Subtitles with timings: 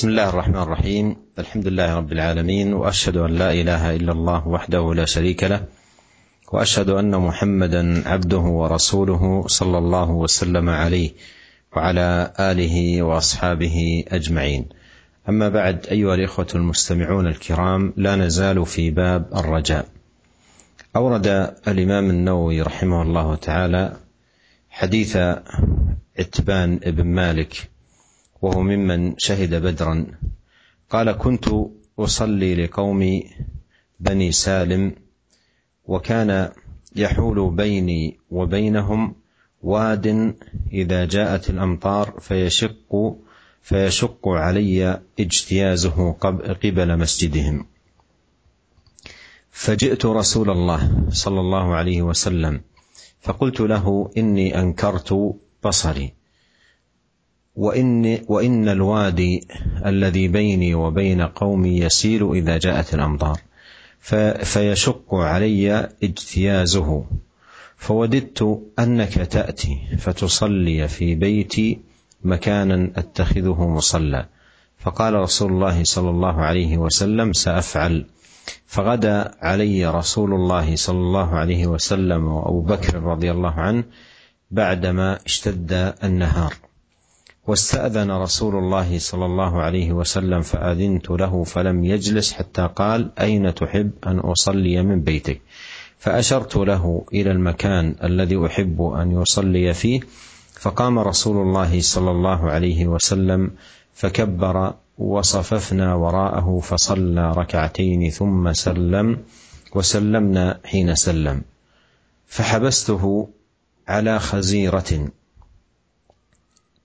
[0.00, 1.16] بسم الله الرحمن الرحيم.
[1.38, 5.64] الحمد لله رب العالمين وأشهد أن لا إله إلا الله وحده لا شريك له
[6.52, 11.10] وأشهد أن محمدا عبده ورسوله صلى الله وسلم عليه
[11.76, 14.66] وعلى آله وأصحابه أجمعين.
[15.28, 19.86] أما بعد أيها الإخوة المستمعون الكرام لا نزال في باب الرجاء.
[20.96, 21.26] أورد
[21.68, 23.96] الإمام النووي رحمه الله تعالى
[24.70, 25.16] حديث
[26.18, 27.70] عتبان بن مالك
[28.42, 30.06] وهو ممن شهد بدرا.
[30.90, 31.44] قال كنت
[31.98, 33.22] أصلي لقوم
[34.00, 34.94] بني سالم
[35.84, 36.52] وكان
[36.96, 39.14] يحول بيني وبينهم
[39.62, 40.34] واد
[40.72, 43.16] إذا جاءت الأمطار فيشق
[43.62, 47.66] فيشق علي اجتيازه قبل مسجدهم.
[49.50, 52.60] فجئت رسول الله صلى الله عليه وسلم
[53.20, 56.19] فقلت له إني أنكرت بصري.
[57.60, 59.48] وإن, وإن الوادي
[59.86, 63.40] الذي بيني وبين قومي يسيل إذا جاءت الأمطار.
[64.44, 67.04] فيشق علي اجتيازه.
[67.76, 71.78] فوددت أنك تأتي فتصلي في بيتي
[72.24, 74.26] مكانا أتخذه مصلى.
[74.78, 78.06] فقال رسول الله صلى الله عليه وسلم سأفعل.
[78.66, 83.84] فغدا علي رسول الله صلى الله عليه وسلم وأبو بكر رضي الله عنه
[84.50, 86.54] بعدما اشتد النهار.
[87.46, 93.90] واستأذن رسول الله صلى الله عليه وسلم فأذنت له فلم يجلس حتى قال أين تحب
[94.06, 95.40] أن أصلي من بيتك؟
[95.98, 100.00] فأشرت له إلى المكان الذي أحب أن يصلي فيه.
[100.60, 103.50] فقام رسول الله صلى الله عليه وسلم
[103.94, 109.18] فكبر وصففنا وراءه فصلى ركعتين ثم سلم
[109.74, 111.42] وسلمنا حين سلم.
[112.26, 113.28] فحبسته
[113.88, 115.08] على خزيرة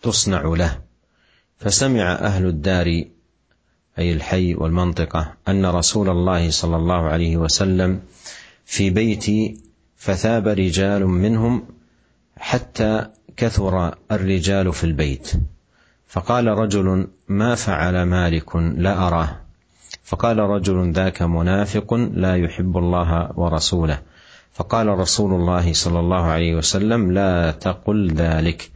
[0.06, 0.82] تصنع له.
[1.58, 3.04] فسمع أهل الدار
[4.00, 8.02] أي الحي والمنطقة أن رسول الله صلى الله عليه وسلم
[8.66, 9.58] في بيتي
[9.98, 11.64] فثاب رجال منهم
[12.38, 13.08] حتى
[13.38, 15.32] كثر الرجال في البيت.
[16.08, 19.30] فقال رجل ما فعل مالك لا أراه.
[20.04, 24.02] فقال رجل ذاك منافق لا يحب الله ورسوله.
[24.54, 28.75] فقال رسول الله صلى الله عليه وسلم لا تقل ذلك.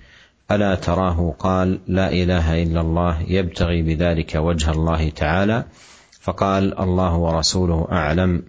[0.51, 5.65] ألا تراه قال لا إله إلا الله يبتغي بذلك وجه الله تعالى.
[6.21, 8.43] فقال الله ورسوله أعلم.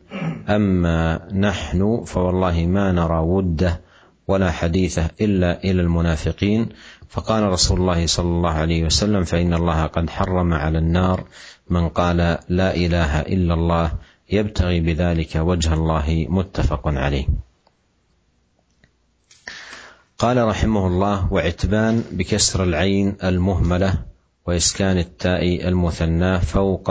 [0.49, 3.81] أما نحن فوالله ما نرى وده
[4.29, 6.69] ولا حديثه إلا إلى المنافقين.
[7.09, 11.25] فقال رسول الله صلى الله عليه وسلم فإن الله قد حرم على النار
[11.71, 12.17] من قال
[12.49, 13.93] لا إله إلا الله
[14.31, 17.50] يبتغي بذلك وجه الله متفق عليه.
[20.21, 24.05] قال رحمه الله وعتبان بكسر العين المهملة
[24.47, 26.91] وإسكان التاء المثناه فوق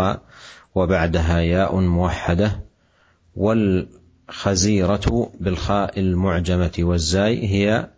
[0.76, 2.64] وبعدها ياء موحدة
[3.36, 7.90] والخزيرة بالخاء المعجمة والزاي هي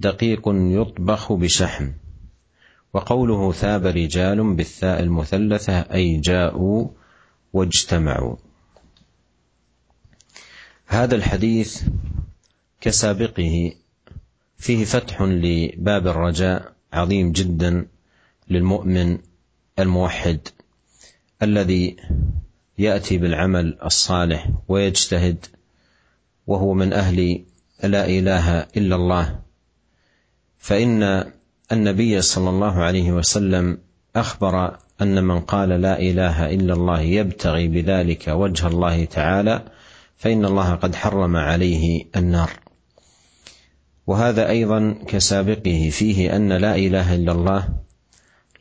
[0.00, 1.90] دقيق يطبخ بشحم.
[2.94, 6.88] وقوله ثاب رجال بالثاء المثلثة أي جاءوا
[7.52, 8.36] واجتمعوا.
[10.86, 11.82] هذا الحديث
[12.80, 13.72] كسابقه
[14.64, 17.86] فيه فتح لباب الرجاء عظيم جدا
[18.48, 19.18] للمؤمن
[19.78, 20.48] الموحد
[21.42, 21.96] الذي
[22.78, 25.46] يأتي بالعمل الصالح ويجتهد
[26.46, 27.44] وهو من أهل
[27.84, 29.40] لا إله إلا الله.
[30.58, 31.24] فإن
[31.72, 33.78] النبي صلى الله عليه وسلم
[34.16, 39.64] أخبر أن من قال لا إله إلا الله يبتغي بذلك وجه الله تعالى
[40.16, 42.63] فإن الله قد حرم عليه النار.
[44.06, 47.68] وهذا أيضا كسابقه فيه أن لا إله إلا الله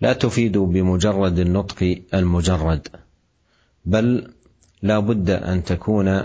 [0.01, 2.87] لا تفيد بمجرد النطق المجرد
[3.85, 4.33] بل
[4.81, 6.19] لا بد أن تكون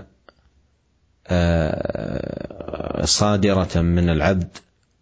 [3.05, 4.49] صادرة من العبد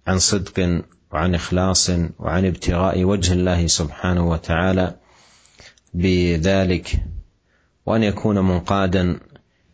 [0.06, 0.82] عن صدق
[1.12, 4.94] وعن إخلاص وعن ابتغاء وجه الله سبحانه وتعالى
[5.94, 7.04] بذلك
[7.86, 9.20] وأن يكون منقادا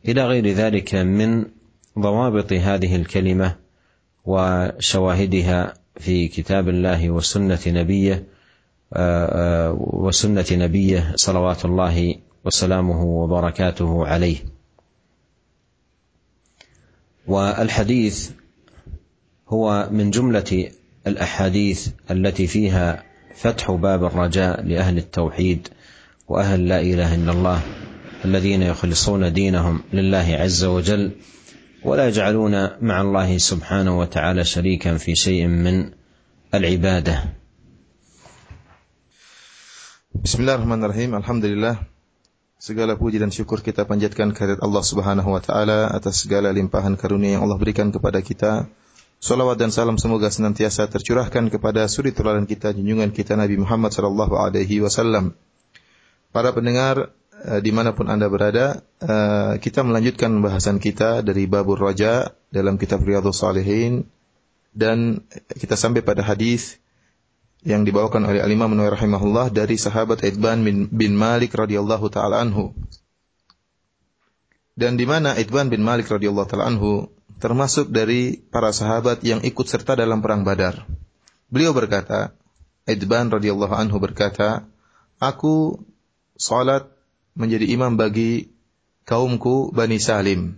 [0.08, 1.44] إلى غير ذلك من
[1.98, 3.61] ضوابط هذه الكلمة
[4.24, 8.24] وشواهدها في كتاب الله وسنة نبيه
[9.76, 12.14] وسنة نبيه صلوات الله
[12.44, 14.36] وسلامه وبركاته عليه.
[17.26, 18.30] والحديث
[19.48, 20.70] هو من جملة
[21.06, 23.02] الأحاديث التي فيها
[23.34, 25.68] فتح باب الرجاء لأهل التوحيد
[26.28, 27.60] وأهل لا إله إلا الله
[28.24, 31.12] الذين يخلصون دينهم لله عز وجل
[31.83, 35.91] ولا يجعلون مع الله سبحانه وتعالى شريكا في شيء من
[36.53, 37.37] العباده
[40.17, 41.13] Bismillahirrahmanirrahim.
[41.13, 41.77] Alhamdulillah.
[42.57, 47.37] Segala puji dan syukur kita panjatkan kehadirat Allah Subhanahu wa taala atas segala limpahan karunia
[47.37, 48.65] yang Allah berikan kepada kita.
[49.21, 54.33] Salawat dan salam semoga senantiasa tercurahkan kepada suri teladan kita junjungan kita Nabi Muhammad sallallahu
[54.41, 55.37] alaihi wasallam.
[56.33, 61.74] Para pendengar uh, di mana pun anda berada, uh, kita melanjutkan bahasan kita dari Babur
[61.74, 64.06] Raja dalam kitab Riyadhus Salihin
[64.70, 65.26] dan
[65.58, 66.78] kita sampai pada hadis
[67.62, 72.74] yang dibawakan oleh Al-Imam rahimahullah dari sahabat Idban bin, bin Malik radhiyallahu taala anhu.
[74.78, 77.10] Dan di mana Idban bin Malik radhiyallahu taala anhu
[77.42, 80.86] termasuk dari para sahabat yang ikut serta dalam perang Badar.
[81.50, 82.34] Beliau berkata,
[82.86, 84.66] Idban radhiyallahu anhu berkata,
[85.18, 85.82] "Aku
[86.38, 86.91] salat
[87.32, 88.52] menjadi imam bagi
[89.08, 90.56] kaumku Bani Salim.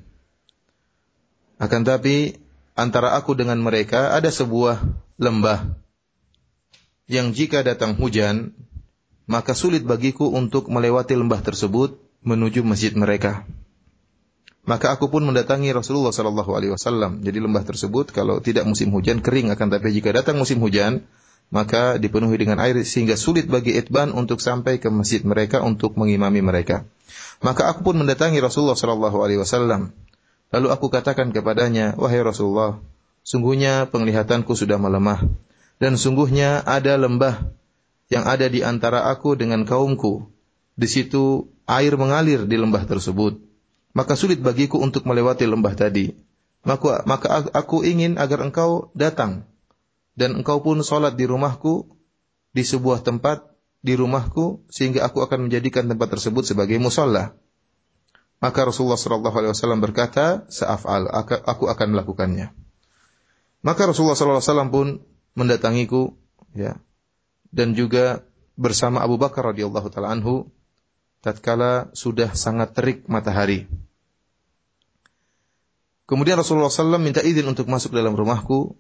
[1.59, 2.37] Akan tapi
[2.75, 4.83] antara aku dengan mereka ada sebuah
[5.17, 5.79] lembah
[7.05, 8.57] yang jika datang hujan,
[9.29, 13.45] maka sulit bagiku untuk melewati lembah tersebut menuju masjid mereka.
[14.65, 17.21] Maka aku pun mendatangi Rasulullah Sallallahu Alaihi Wasallam.
[17.21, 21.05] Jadi lembah tersebut kalau tidak musim hujan kering akan tapi jika datang musim hujan
[21.55, 26.43] maka dipenuhi dengan air sehingga sulit bagi Itban untuk sampai ke masjid mereka untuk mengimami
[26.43, 26.83] mereka.
[27.39, 29.95] Maka aku pun mendatangi Rasulullah Sallallahu Alaihi Wasallam.
[30.51, 32.83] Lalu aku katakan kepadanya, wahai Rasulullah,
[33.23, 35.31] sungguhnya penglihatanku sudah melemah
[35.79, 37.47] dan sungguhnya ada lembah
[38.11, 40.27] yang ada di antara aku dengan kaumku.
[40.75, 43.39] Di situ air mengalir di lembah tersebut.
[43.95, 46.11] Maka sulit bagiku untuk melewati lembah tadi.
[46.67, 49.47] Maka, maka aku ingin agar engkau datang.
[50.15, 51.91] Dan engkau pun sholat di rumahku,
[52.55, 53.51] di sebuah tempat
[53.85, 57.35] di rumahku, sehingga aku akan menjadikan tempat tersebut sebagai musola.
[58.39, 61.11] Maka Rasulullah SAW berkata, "Sa'af'al,
[61.45, 62.53] aku akan melakukannya."
[63.65, 65.01] Maka Rasulullah SAW pun
[65.33, 66.15] mendatangiku
[66.53, 66.79] ya
[67.51, 68.23] dan juga
[68.55, 70.53] bersama Abu Bakar radhiyallahu taala anhu
[71.25, 73.67] tatkala sudah sangat terik matahari.
[76.05, 78.77] Kemudian Rasulullah SAW minta izin untuk masuk dalam rumahku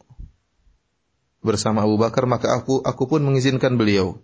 [1.44, 4.18] bersama Abu Bakar, maka aku aku pun mengizinkan beliau.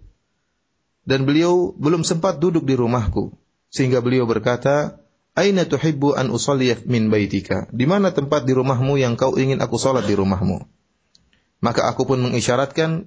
[1.05, 3.37] Dan beliau belum sempat duduk di rumahku,
[3.69, 5.01] sehingga beliau berkata,
[5.39, 7.71] Aina tuhibbu an usalliyah min baitika?
[7.71, 10.67] Di mana tempat di rumahmu yang kau ingin aku salat di rumahmu?
[11.63, 13.07] Maka aku pun mengisyaratkan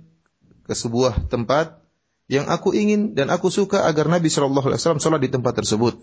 [0.63, 1.83] ke sebuah tempat
[2.31, 5.99] yang aku ingin dan aku suka agar Nabi Shallallahu Alaihi Wasallam sholat di tempat tersebut.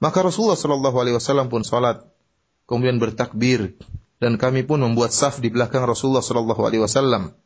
[0.00, 2.00] Maka Rasulullah Shallallahu Alaihi Wasallam pun sholat,
[2.64, 3.76] kemudian bertakbir
[4.22, 7.36] dan kami pun membuat saf di belakang Rasulullah Shallallahu Alaihi Wasallam.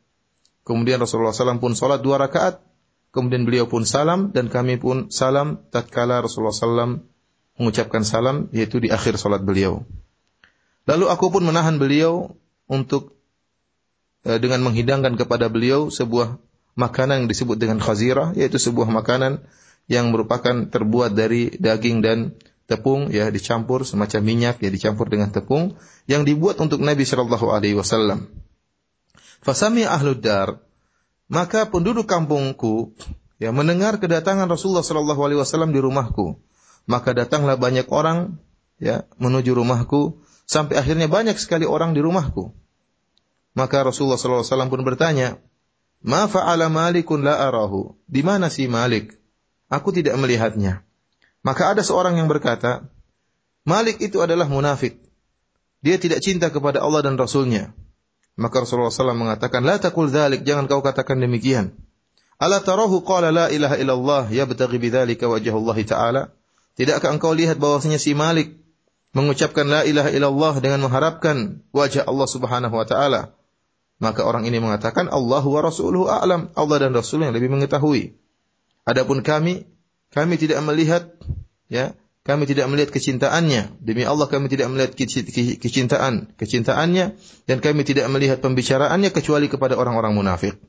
[0.61, 2.61] Kemudian Rasulullah SAW pun sholat dua rakaat,
[3.09, 7.01] kemudian beliau pun salam dan kami pun salam tatkala Rasulullah SAW
[7.57, 9.81] mengucapkan salam yaitu di akhir sholat beliau.
[10.85, 12.37] Lalu aku pun menahan beliau
[12.69, 13.21] untuk
[14.21, 16.37] Eh, dengan menghidangkan kepada beliau sebuah
[16.77, 19.41] makanan yang disebut dengan khazirah yaitu sebuah makanan
[19.89, 22.37] yang merupakan terbuat dari daging dan
[22.71, 25.75] tepung ya dicampur semacam minyak ya dicampur dengan tepung
[26.07, 28.31] yang dibuat untuk Nabi Shallallahu alaihi wasallam.
[29.43, 30.63] Fasami ahlud dar
[31.27, 32.95] maka penduduk kampungku
[33.43, 36.39] ya mendengar kedatangan Rasulullah Shallallahu alaihi wasallam di rumahku.
[36.87, 38.39] Maka datanglah banyak orang
[38.79, 42.55] ya menuju rumahku sampai akhirnya banyak sekali orang di rumahku.
[43.51, 45.39] Maka Rasulullah SAW pun bertanya,
[46.01, 47.99] Ma fa'ala malikun la arahu.
[48.07, 49.19] Di mana si Malik?
[49.69, 50.83] Aku tidak melihatnya.
[51.41, 52.85] Maka ada seorang yang berkata,
[53.65, 54.97] Malik itu adalah munafik.
[55.81, 57.73] Dia tidak cinta kepada Allah dan Rasulnya.
[58.37, 61.73] Maka Rasulullah SAW mengatakan, La takul dhalik, jangan kau katakan demikian.
[62.41, 66.21] Ala tarahu qala la ilaha illallah yabtaghi bidzalika wajah Allah Ta'ala?
[66.73, 68.57] Tidakkah engkau lihat bahwasanya si Malik
[69.13, 73.35] mengucapkan la ilaha illallah dengan mengharapkan wajah Allah Subhanahu wa taala?
[74.01, 76.49] Maka orang ini mengatakan Allah wa rasuluhu a'lam.
[76.57, 78.17] Allah dan Rasul yang lebih mengetahui.
[78.87, 79.69] Adapun kami,
[80.11, 81.07] kami tidak melihat
[81.71, 83.81] ya, kami tidak melihat kecintaannya.
[83.81, 84.93] Demi Allah kami tidak melihat
[85.57, 87.05] kecintaan, kecintaannya
[87.49, 90.59] dan kami tidak melihat pembicaraannya kecuali kepada orang-orang munafik,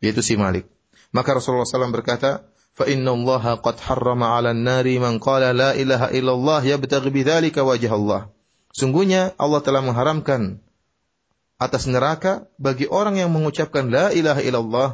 [0.00, 0.64] yaitu si Malik.
[1.12, 6.08] Maka Rasulullah SAW berkata, "Fa inna Allah qad harrama 'ala nari man qala la ilaha
[6.10, 8.20] illallah yabtaghi bidzalika wajah Allah."
[8.74, 10.58] Sungguhnya Allah telah mengharamkan
[11.60, 14.88] atas neraka bagi orang yang mengucapkan la ilaha illallah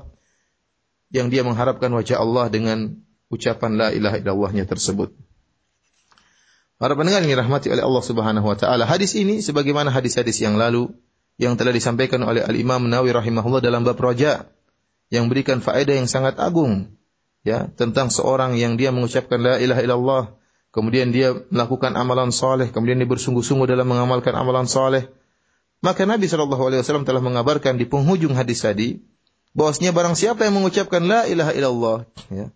[1.09, 3.00] yang dia mengharapkan wajah Allah dengan
[3.31, 5.15] ucapan la ilaha illallahnya tersebut.
[6.81, 10.91] Para pendengar yang dirahmati oleh Allah Subhanahu wa taala, hadis ini sebagaimana hadis-hadis yang lalu
[11.41, 14.49] yang telah disampaikan oleh Al-Imam Nawawi rahimahullah dalam bab roja
[15.09, 16.93] yang berikan faedah yang sangat agung
[17.47, 20.25] ya tentang seorang yang dia mengucapkan la ilaha illallah
[20.71, 25.09] kemudian dia melakukan amalan soleh kemudian dia bersungguh-sungguh dalam mengamalkan amalan soleh
[25.81, 29.01] maka Nabi Shallallahu Alaihi Wasallam telah mengabarkan di penghujung hadis tadi
[29.57, 32.53] bahwasanya barang siapa yang mengucapkan la ilaha illallah, ya,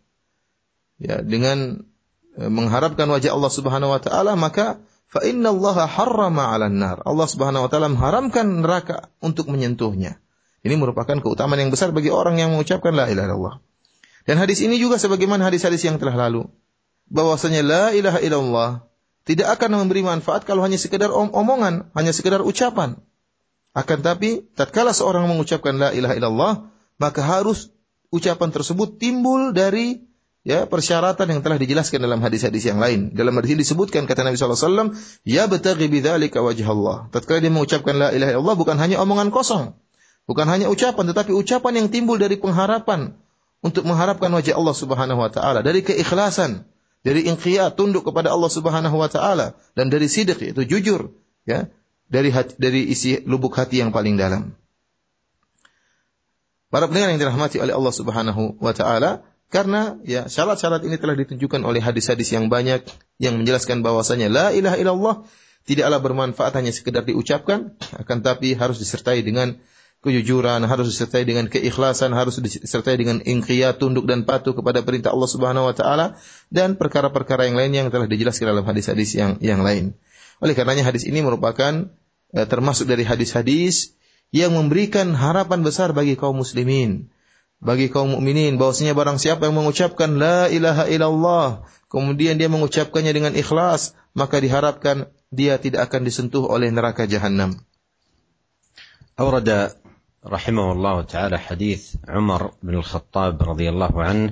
[0.99, 1.87] ya dengan
[2.35, 7.03] e, mengharapkan wajah Allah Subhanahu wa taala maka fa inna Allah harrama nar.
[7.07, 10.19] Allah Subhanahu wa taala mengharamkan neraka untuk menyentuhnya.
[10.65, 13.55] Ini merupakan keutamaan yang besar bagi orang yang mengucapkan la ilaha illallah.
[14.25, 16.49] Dan hadis ini juga sebagaimana hadis-hadis yang telah lalu
[17.13, 18.71] bahwasanya la ilaha illallah
[19.29, 23.01] tidak akan memberi manfaat kalau hanya sekedar om omongan, hanya sekedar ucapan.
[23.77, 26.53] Akan tapi tatkala seorang mengucapkan la ilaha illallah,
[26.97, 27.73] maka harus
[28.13, 30.05] ucapan tersebut timbul dari
[30.45, 33.17] ya persyaratan yang telah dijelaskan dalam hadis-hadis yang lain.
[33.17, 34.93] Dalam hadis ini disebutkan kata Nabi SAW,
[35.25, 36.97] ya betagi bidzalika wajah Allah.
[37.11, 39.75] Tatkala dia mengucapkan la ilaha illallah bukan hanya omongan kosong,
[40.29, 43.17] bukan hanya ucapan, tetapi ucapan yang timbul dari pengharapan
[43.65, 46.69] untuk mengharapkan wajah Allah Subhanahu wa taala, dari keikhlasan,
[47.01, 51.13] dari inqiyat tunduk kepada Allah Subhanahu wa taala dan dari sidik yaitu jujur
[51.45, 51.69] ya
[52.09, 54.57] dari hati, dari isi lubuk hati yang paling dalam.
[56.69, 59.23] Para pendengar yang dirahmati oleh Allah Subhanahu wa taala,
[59.55, 62.83] karena ya syarat-syarat ini telah ditunjukkan oleh hadis-hadis yang banyak
[63.23, 65.17] yang menjelaskan bahwasanya la ilaha illallah
[65.63, 69.55] tidaklah bermanfaat hanya sekedar diucapkan, akan tapi harus disertai dengan
[70.03, 75.31] kejujuran, harus disertai dengan keikhlasan, harus disertai dengan inqiyat, tunduk dan patuh kepada perintah Allah
[75.31, 76.07] Subhanahu wa taala
[76.51, 79.95] dan perkara-perkara yang lain yang telah dijelaskan dalam hadis-hadis yang yang lain.
[80.43, 81.95] Oleh karenanya hadis ini merupakan
[82.35, 83.95] eh, termasuk dari hadis-hadis
[84.35, 87.14] yang memberikan harapan besar bagi kaum muslimin,
[87.64, 93.34] bagi kaum mukminin bahwasanya barang siapa yang mengucapkan la ilaha illallah, kemudian dia mengucapkannya dengan
[93.36, 97.60] ikhlas, maka diharapkan dia tidak akan disentuh oleh neraka jahanam.
[99.20, 99.76] أورد
[100.26, 104.32] رحمه الله تعالى حديث عمر بن الخطاب رضي الله عنه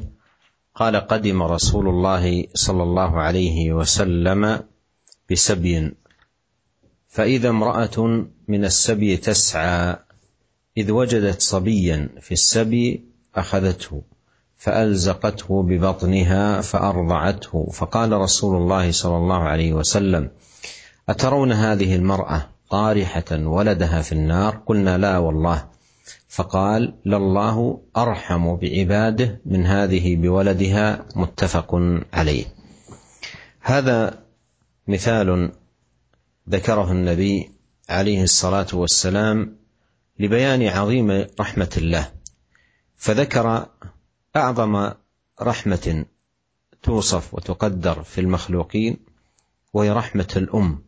[0.76, 4.64] قال قدم رسول الله صلى الله عليه وسلم
[5.32, 5.92] بسبي
[7.08, 7.98] فاذا امراه
[8.48, 9.96] من السبي تسعى
[10.78, 13.04] اذ وجدت صبيا في السبي
[13.35, 14.03] أخذته
[14.57, 17.69] فألزقته ببطنها فأرضعته.
[17.73, 20.31] فقال رسول الله صلى الله عليه وسلم
[21.09, 25.69] أترون هذه المرأة طارحه ولدها في النار؟ قلنا لا والله.
[26.29, 31.05] فقال لله أرحم بعباده من هذه بولدها.
[31.17, 31.75] متفق
[32.13, 32.45] عليه.
[33.61, 34.19] هذا
[34.89, 35.53] مثال
[36.49, 37.51] ذكره النبي
[37.89, 39.57] عليه الصلاة والسلام
[40.19, 42.22] لبيان عظيم رحمة الله.
[43.03, 43.67] فذكر
[44.37, 44.93] أعظم
[45.43, 46.05] رحمة
[46.83, 48.97] توصف وتقدر في المخلوقين
[49.73, 50.85] وهي رحمة الأم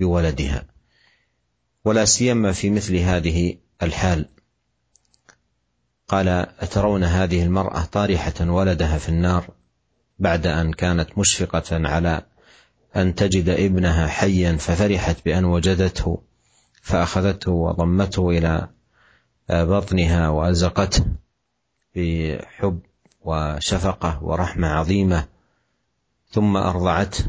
[0.00, 0.64] بولدها
[1.84, 4.28] ولا سيما في مثل هذه الحال.
[6.08, 9.50] قال أترون هذه المرأة طارحة ولدها في النار
[10.18, 12.22] بعد أن كانت مشفقة على
[12.96, 16.22] أن تجد ابنها حيا ففرحت بأن وجدته
[16.82, 18.68] فأخذته وضمته إلى
[19.50, 21.04] بطنها وألزقته.
[21.96, 22.80] بحب
[23.20, 25.28] وشفقة ورحمة عظيمة.
[26.30, 27.24] ثم أرضعته.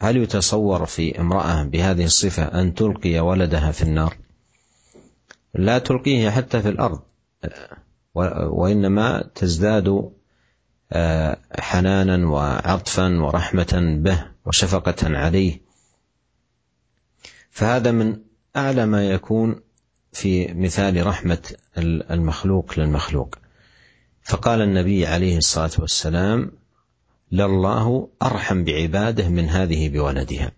[0.00, 4.16] هل يتصور في امرأة بهذه الصفة أن تلقي ولدها في النار؟
[5.54, 7.00] لا تلقيه حتى في الأرض
[8.50, 10.12] وإنما تزداد
[10.92, 15.60] آه، حنانا وعطفا ورحمة به وشفقة عليه.
[17.50, 18.18] فهذا من
[18.56, 19.60] أعلى ما يكون
[20.12, 21.52] في مثال رحمة
[22.10, 23.38] المخلوق للمخلوق.
[24.22, 26.52] فقال النبي عليه الصلاة والسلام
[27.32, 30.52] لله أرحم بعباده من هذه بولدها.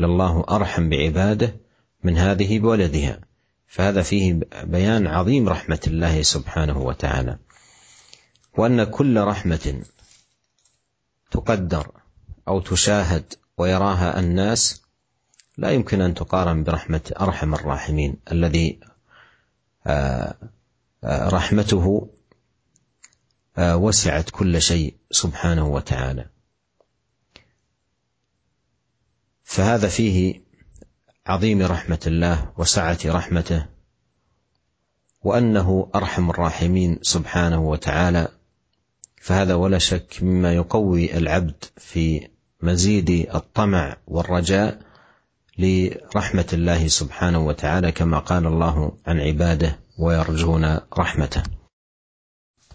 [0.00, 1.56] لله أرحم بعباده
[2.04, 3.20] من هذه بولدها.
[3.66, 7.38] فهذا فيه بيان عظيم رحمة الله سبحانه وتعالى.
[8.58, 9.82] وأن كل رحمة
[11.30, 11.90] تقدر
[12.48, 14.82] أو تشاهد ويراها الناس
[15.58, 18.80] لا يمكن أن تقارن برحمة أرحم الراحمين الذي
[19.86, 20.34] آه،
[21.04, 22.08] آه، رحمته
[23.58, 26.26] وسعت كل شيء سبحانه وتعالى.
[29.44, 30.42] فهذا فيه
[31.26, 33.66] عظيم رحمة الله وسعة رحمته
[35.22, 38.28] وأنه أرحم الراحمين سبحانه وتعالى.
[39.20, 42.28] فهذا ولا شك مما يقوي العبد في
[42.62, 44.80] مزيد الطمع والرجاء
[45.58, 51.42] لرحمة الله سبحانه وتعالى كما قال الله عن عباده ويرجون رحمته.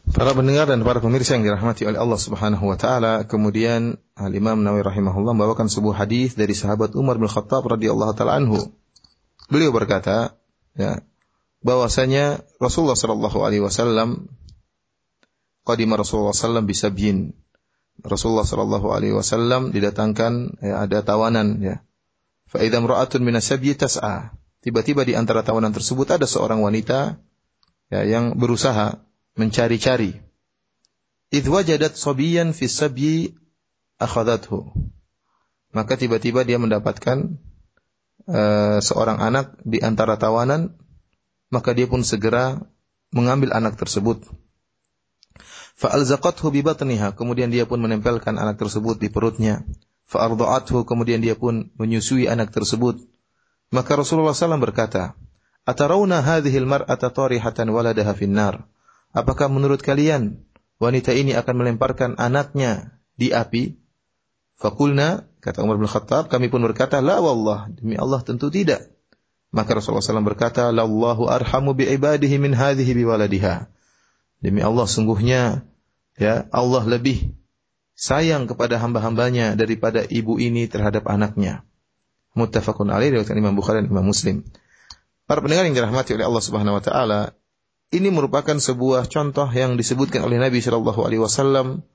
[0.08, 4.56] Para pendengar dan para pemirsa yang dirahmati oleh Allah Subhanahu wa taala, kemudian Al Imam
[4.64, 8.72] Nawawi rahimahullah membawakan sebuah hadis dari sahabat Umar bin Khattab radhiyallahu taala anhu.
[9.52, 10.40] Beliau berkata,
[10.80, 11.04] ya,
[11.60, 14.32] bahwasanya Rasulullah sallallahu alaihi wasallam
[15.68, 17.36] qadima Rasulullah sallam bisabyin.
[18.00, 21.84] Rasulullah sallallahu alaihi wasallam didatangkan ya, ada tawanan ya.
[22.48, 24.32] Fa idza imra'atun min tas'a.
[24.64, 27.20] Tiba-tiba di antara tawanan tersebut ada seorang wanita
[27.92, 29.04] ya, yang berusaha
[29.38, 30.18] mencari-cari.
[31.32, 33.38] idh wajadat sabiyan fi sabyi
[34.02, 34.68] akhadathu.
[35.72, 37.38] Maka tiba-tiba dia mendapatkan
[38.26, 40.74] uh, seorang anak di antara tawanan,
[41.54, 42.60] maka dia pun segera
[43.14, 44.26] mengambil anak tersebut.
[45.78, 49.62] Fa'alzaqathu bi batniha, kemudian dia pun menempelkan anak tersebut di perutnya.
[50.10, 52.98] Fa'arda'athu, kemudian dia pun menyusui anak tersebut.
[53.70, 55.14] Maka Rasulullah SAW berkata,
[55.68, 58.64] Atarawna hadhil mar'ata tarihatan waladaha finnar.
[59.16, 60.44] Apakah menurut kalian
[60.78, 63.78] wanita ini akan melemparkan anaknya di api?
[64.58, 68.90] Fakulna, kata Umar bin Khattab, kami pun berkata, La wallah, demi Allah tentu tidak.
[69.54, 73.70] Maka Rasulullah SAW berkata, Lallahu arhamu bi ibadihi min hadhihi bi waladiha.
[74.42, 75.66] Demi Allah sungguhnya
[76.18, 77.38] ya Allah lebih
[77.98, 81.66] sayang kepada hamba-hambanya daripada ibu ini terhadap anaknya.
[82.38, 84.46] Muttafaqun alaih dari Imam Bukhari dan Imam Muslim.
[85.26, 87.20] Para pendengar yang dirahmati oleh Allah Subhanahu wa taala,
[87.92, 91.88] ini merupakan sebuah contoh yang disebutkan oleh Nabi Shallallahu alaihi wasallam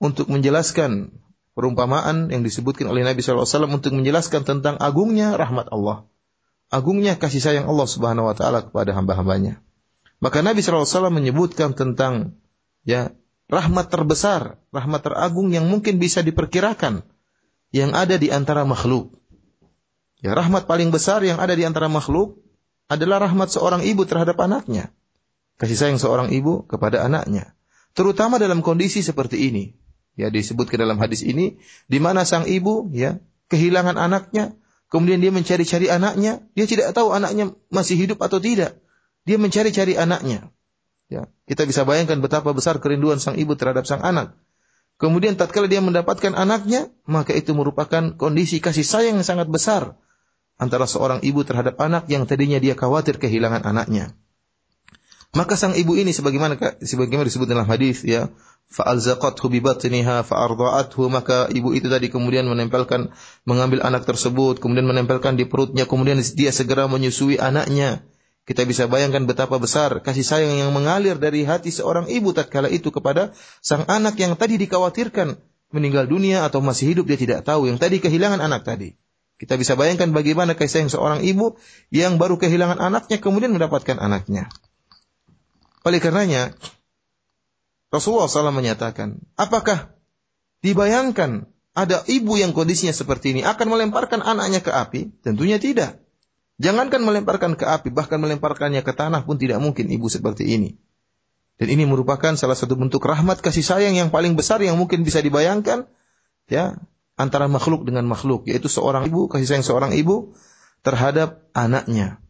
[0.00, 1.12] untuk menjelaskan
[1.52, 6.08] perumpamaan yang disebutkan oleh Nabi Shallallahu alaihi wasallam untuk menjelaskan tentang agungnya rahmat Allah.
[6.66, 9.62] Agungnya kasih sayang Allah Subhanahu wa taala kepada hamba-hambanya.
[10.18, 12.40] Maka Nabi SAW menyebutkan tentang
[12.82, 13.12] ya
[13.52, 17.04] rahmat terbesar, rahmat teragung yang mungkin bisa diperkirakan
[17.70, 19.12] yang ada di antara makhluk.
[20.24, 22.40] Ya, rahmat paling besar yang ada di antara makhluk
[22.88, 24.95] adalah rahmat seorang ibu terhadap anaknya.
[25.56, 27.56] Kasih sayang seorang ibu kepada anaknya.
[27.96, 29.72] Terutama dalam kondisi seperti ini.
[30.16, 31.60] Ya, disebutkan dalam hadis ini
[31.92, 33.20] di mana sang ibu ya
[33.52, 34.56] kehilangan anaknya,
[34.88, 38.80] kemudian dia mencari-cari anaknya, dia tidak tahu anaknya masih hidup atau tidak.
[39.28, 40.48] Dia mencari-cari anaknya.
[41.06, 44.34] Ya, kita bisa bayangkan betapa besar kerinduan sang ibu terhadap sang anak.
[44.96, 50.00] Kemudian tatkala dia mendapatkan anaknya, maka itu merupakan kondisi kasih sayang yang sangat besar
[50.56, 54.16] antara seorang ibu terhadap anak yang tadinya dia khawatir kehilangan anaknya.
[55.34, 58.30] Maka sang ibu ini sebagaimana sebagaimana disebut dalam hadis ya,
[58.70, 63.10] fa'alzaqathu bi batniha fa'arda'athu maka ibu itu tadi kemudian menempelkan
[63.46, 68.02] mengambil anak tersebut, kemudian menempelkan di perutnya, kemudian dia segera menyusui anaknya.
[68.46, 72.94] Kita bisa bayangkan betapa besar kasih sayang yang mengalir dari hati seorang ibu tatkala itu
[72.94, 75.34] kepada sang anak yang tadi dikhawatirkan
[75.74, 78.94] meninggal dunia atau masih hidup dia tidak tahu yang tadi kehilangan anak tadi.
[79.36, 81.58] Kita bisa bayangkan bagaimana kasih sayang seorang ibu
[81.90, 84.46] yang baru kehilangan anaknya kemudian mendapatkan anaknya.
[85.86, 86.50] Oleh karenanya
[87.94, 89.94] Rasulullah SAW menyatakan, apakah
[90.66, 91.46] dibayangkan
[91.78, 95.14] ada ibu yang kondisinya seperti ini akan melemparkan anaknya ke api?
[95.22, 96.02] Tentunya tidak.
[96.58, 100.74] Jangankan melemparkan ke api, bahkan melemparkannya ke tanah pun tidak mungkin ibu seperti ini.
[101.56, 105.24] Dan ini merupakan salah satu bentuk rahmat kasih sayang yang paling besar yang mungkin bisa
[105.24, 105.88] dibayangkan
[106.52, 106.76] ya
[107.16, 110.36] antara makhluk dengan makhluk yaitu seorang ibu kasih sayang seorang ibu
[110.84, 112.20] terhadap anaknya.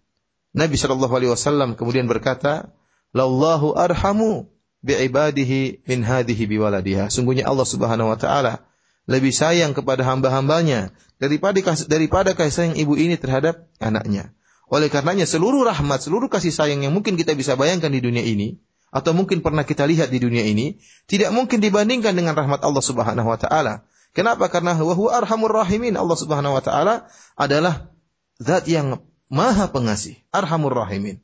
[0.55, 2.71] Nabi Shallallahu alaihi wasallam kemudian berkata,
[3.15, 4.49] "Lallahu arhamu
[4.83, 8.67] bi ibadihi min hadhihi biwaladiha." Sungguhnya Allah Subhanahu wa taala
[9.07, 10.91] lebih sayang kepada hamba-hambanya
[11.23, 14.35] daripada daripada kasih sayang ibu ini terhadap anaknya.
[14.67, 18.59] Oleh karenanya seluruh rahmat, seluruh kasih sayang yang mungkin kita bisa bayangkan di dunia ini
[18.91, 23.31] atau mungkin pernah kita lihat di dunia ini tidak mungkin dibandingkan dengan rahmat Allah Subhanahu
[23.31, 23.87] wa taala.
[24.17, 24.49] Kenapa?
[24.49, 25.95] Karena huwa arhamur rahimin.
[25.95, 27.93] Allah Subhanahu wa taala adalah
[28.41, 31.21] zat yang maha pengasih, arhamur rahimin.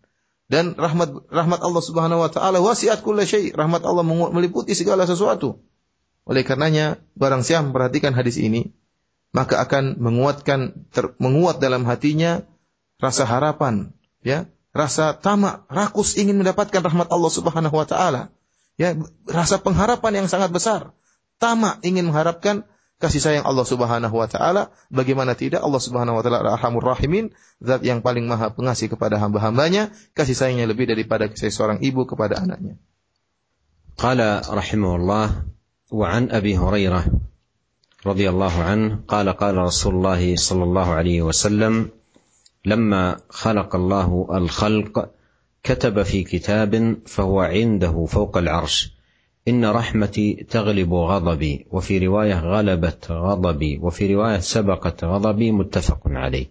[0.53, 3.25] Dan rahmat rahmat Allah Subhanahu wa taala wasiat kulli.
[3.57, 5.65] Rahmat Allah meliputi segala sesuatu.
[6.29, 8.77] Oleh karenanya, barang siapa memperhatikan hadis ini,
[9.33, 12.45] maka akan menguatkan ter, menguat dalam hatinya
[13.01, 18.29] rasa harapan, ya, rasa tamak, rakus ingin mendapatkan rahmat Allah Subhanahu wa taala.
[18.77, 18.93] Ya,
[19.25, 20.93] rasa pengharapan yang sangat besar.
[21.41, 22.69] Tamak ingin mengharapkan
[23.02, 27.86] kasih sayang Allah Subhanahu wa taala, bagaimana tidak Allah Subhanahu wa taala Arhamur Rahimin, zat
[27.86, 32.82] yang paling maha pengasih kepada hamba-hambanya, kasih sayangnya lebih daripada kasih seorang ibu kepada anaknya.
[33.98, 35.58] Qala rahimahullah
[35.92, 37.06] وعن ابي هريره
[38.06, 41.90] رضي الله عنه قال قال رسول الله صلى الله عليه وسلم
[42.66, 45.10] لما خلق الله الخلق
[45.64, 48.98] كتب في كتاب فهو عنده فوق العرش
[49.49, 56.47] إن رحمتي تغلب غضبي وفي رواية غلبت غضبي وفي رواية سبقت غضبي متفق عليه.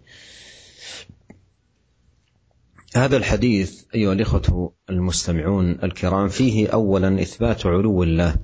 [2.95, 8.35] هذا الحديث أيها الإخوة المستمعون الكرام فيه اولا إثبات علو الله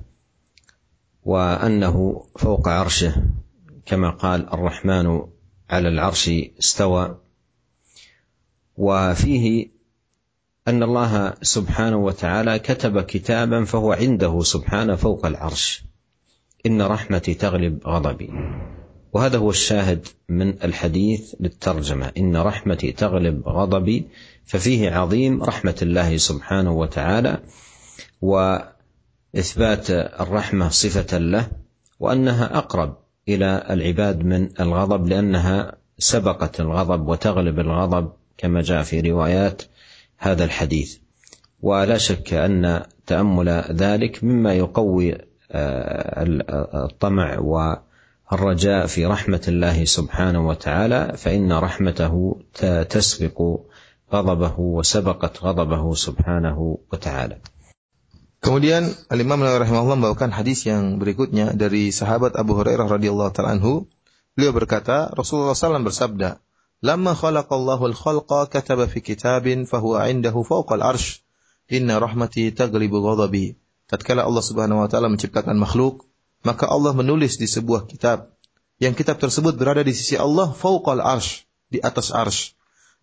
[1.24, 3.22] وأنه فوق عرشه
[3.86, 5.22] كما قال الرحمن
[5.70, 7.20] على العرش استوى
[8.76, 9.70] وفيه
[10.68, 15.84] أن الله سبحانه وتعالى كتب كتابا فهو عنده سبحانه فوق العرش.
[16.66, 18.30] إن رحمتي تغلب غضبي.
[19.12, 22.12] وهذا هو الشاهد من الحديث للترجمة.
[22.18, 24.06] إن رحمتي تغلب غضبي
[24.44, 27.40] ففيه عظيم رحمة الله سبحانه وتعالى
[28.22, 28.58] و
[29.36, 31.48] إثبات الرحمة صفة له
[32.00, 32.96] وأنها أقرب
[33.28, 39.62] إلى العباد من الغضب لأنها سبقت الغضب وتغلب الغضب كما جاء في روايات
[40.18, 40.96] هذا الحديث
[41.62, 45.18] ولا شك أن تأمل ذلك مما يقوي
[45.52, 46.22] آه،
[46.84, 52.36] الطمع والرجاء في رحمة الله سبحانه وتعالى فإن رحمته
[52.90, 53.60] تسبق
[54.12, 57.38] غضبه وسبقت غضبه سبحانه وتعالى
[58.38, 63.90] Kemudian Al-Imam rahimahullah membawakan hadis yang berikutnya dari sahabat Abu Hurairah radhiyallahu taala anhu.
[64.38, 66.38] Beliau berkata, Rasulullah SAW bersabda,
[66.78, 71.26] "Lamma khalaqallahu al-khalqa kataba fi kitabin fahuwa 'indahu fawqa al-'arsy,
[71.70, 76.06] inna rahmati taglibu ghadabi." Tatkala Allah Subhanahu wa taala menciptakan makhluk,
[76.46, 78.30] maka Allah menulis di sebuah kitab.
[78.78, 82.54] Yang kitab tersebut berada di sisi Allah fawqa al-'arsy, di atas arsy.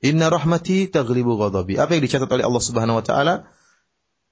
[0.06, 1.80] Inna rahmati taglibu ghadabi.
[1.82, 3.36] Apa yang dicatat oleh Allah Subhanahu wa taala?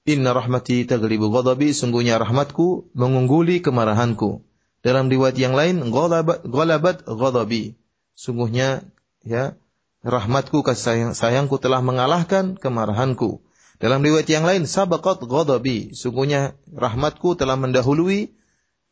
[0.04, 4.44] Inna rahmati taglibu ghadabi, sungguhnya rahmatku mengungguli kemarahanku.
[4.84, 7.74] Dalam riwayat yang lain, ghalabat ghadabi.
[8.14, 8.84] Sungguhnya
[9.24, 9.56] ya,
[10.04, 13.40] rahmatku kasih sayang, sayangku telah mengalahkan kemarahanku.
[13.82, 15.92] Dalam riwayat yang lain, sabaqat ghadabi.
[15.96, 18.30] Sungguhnya rahmatku telah mendahului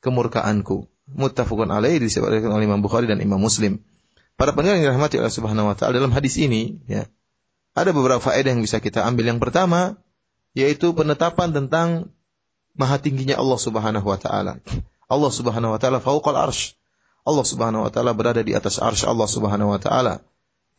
[0.03, 0.91] kemurkaanku.
[1.13, 3.85] Muttafaqun alaih disebutkan oleh Imam Bukhari dan Imam Muslim.
[4.35, 7.07] Para pendengar yang dirahmati Allah Subhanahu wa taala dalam hadis ini ya,
[7.77, 9.29] ada beberapa faedah yang bisa kita ambil.
[9.29, 10.01] Yang pertama,
[10.57, 12.11] yaitu penetapan tentang
[12.75, 14.59] maha tingginya Allah Subhanahu wa taala.
[15.07, 16.75] Allah Subhanahu wa taala fauqal arsy.
[17.23, 20.27] Allah Subhanahu wa taala berada di atas arsy Allah Subhanahu wa taala.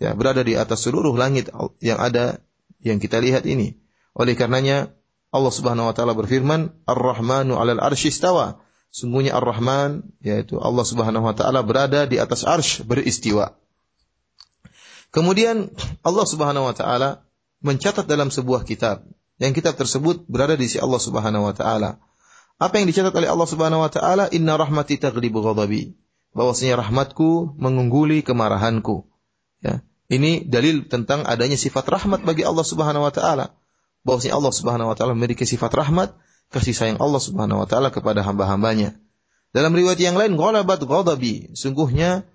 [0.02, 1.48] Ya, berada di atas seluruh langit
[1.80, 2.44] yang ada
[2.84, 3.80] yang kita lihat ini.
[4.12, 4.92] Oleh karenanya
[5.32, 8.60] Allah Subhanahu wa taala berfirman, Ar-Rahmanu 'alal arsy istawa.
[8.94, 13.58] Sungguhnya Ar-Rahman yaitu Allah Subhanahu wa taala berada di atas arsy beristiwa.
[15.10, 15.72] Kemudian
[16.06, 17.26] Allah Subhanahu wa taala
[17.64, 19.08] mencatat dalam sebuah kitab
[19.42, 21.98] yang kitab tersebut berada di sisi Allah Subhanahu wa taala.
[22.62, 24.30] Apa yang dicatat oleh Allah Subhanahu wa taala?
[24.30, 26.03] Inna rahmati taghlibu ghadabi.
[26.34, 29.06] Bahwasanya rahmatku mengungguli kemarahanku.
[29.62, 29.86] Ya.
[30.10, 33.54] Ini dalil tentang adanya sifat rahmat bagi Allah Subhanahu wa taala.
[34.04, 36.14] Bahwasanya Allah Subhanahu wa taala memiliki sifat rahmat,
[36.52, 38.98] kasih sayang Allah Subhanahu wa taala kepada hamba-hambanya.
[39.54, 41.54] Dalam riwayat yang lain, ghalabat ghadabi.
[41.54, 42.26] Sungguhnya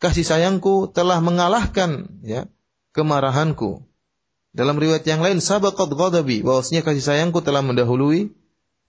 [0.00, 2.48] kasih sayangku telah mengalahkan ya
[2.96, 3.84] kemarahanku.
[4.52, 8.32] Dalam riwayat yang lain, sabaqat ghadabi, bahwasanya kasih sayangku telah mendahului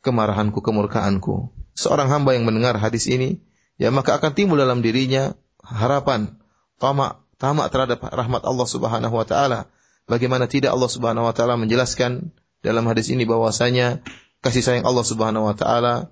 [0.03, 1.51] kemarahanku, kemurkaanku.
[1.75, 3.39] Seorang hamba yang mendengar hadis ini,
[3.78, 6.36] ya maka akan timbul dalam dirinya harapan,
[6.82, 9.70] tamak, tamak terhadap rahmat Allah Subhanahu wa taala.
[10.08, 12.32] Bagaimana tidak Allah Subhanahu wa taala menjelaskan
[12.64, 14.00] dalam hadis ini bahwasanya
[14.40, 16.10] kasih sayang Allah Subhanahu wa taala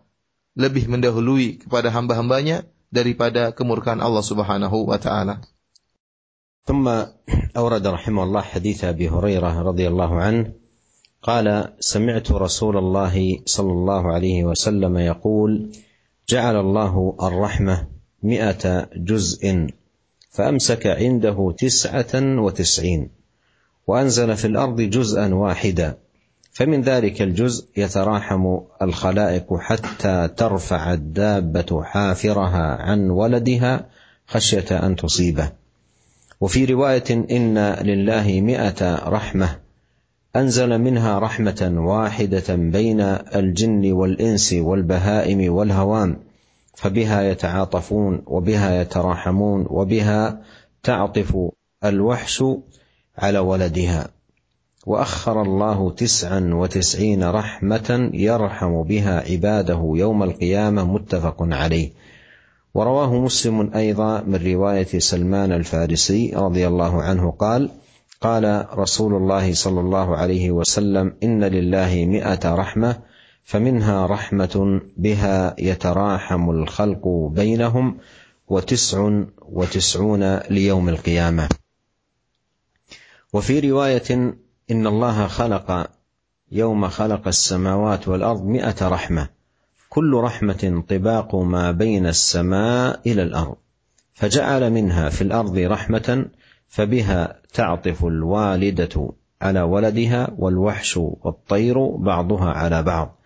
[0.56, 5.44] lebih mendahului kepada hamba-hambanya daripada kemurkaan Allah Subhanahu wa taala.
[6.66, 6.82] ثم
[7.56, 10.42] اورد رحمه الله حديث ابي هريره رضي الله عنه
[11.22, 11.46] قال
[11.78, 15.70] سمعت رسول الله صلى الله عليه وسلم يقول
[16.31, 17.87] جعل الله الرحمة
[18.23, 19.67] مائه جزء
[20.29, 23.09] فأمسك عنده تسعة وتسعين
[23.87, 25.97] وأنزل في الأرض جزءا واحدا
[26.51, 33.89] فمن ذلك الجزء يتراحم الخلائق حتى ترفع الدابة حافرها عن ولدها
[34.27, 35.51] خشية أن تصيبه.
[36.41, 39.57] وفي رواية إن لله مائه رحمة
[40.35, 43.01] أنزل منها رحمة واحدة بين
[43.35, 46.17] الجن والإنس والبهائم والهوام
[46.75, 50.41] فبها يتعاطفون وبها يتراحمون وبها
[50.83, 51.37] تعطف
[51.83, 52.43] الوحش
[53.17, 54.07] على ولدها.
[54.85, 61.91] وأخر الله تسعا وتسعين رحمة يرحم بها عباده يوم القيامة متفق عليه.
[62.73, 67.69] ورواه مسلم أيضا من رواية سلمان الفارسي رضي الله عنه قال
[68.21, 72.99] قال رسول الله صلى الله عليه وسلم إن لله مائه رحمة
[73.43, 77.97] فمنها رحمة بها يتراحم الخلق بينهم
[78.47, 81.49] وتسع وتسعون ليوم القيامة.
[83.33, 84.35] وفي رواية
[84.71, 85.89] إن الله خلق
[86.51, 89.29] يوم خلق السماوات والأرض مائه رحمة
[89.89, 93.55] كل رحمة طباق ما بين السماء إلى الأرض
[94.13, 96.25] فجعل منها في الأرض رحمة
[96.67, 103.17] فبها تعطف الوالدة على ولدها والوحش والطير بعضها على بعض.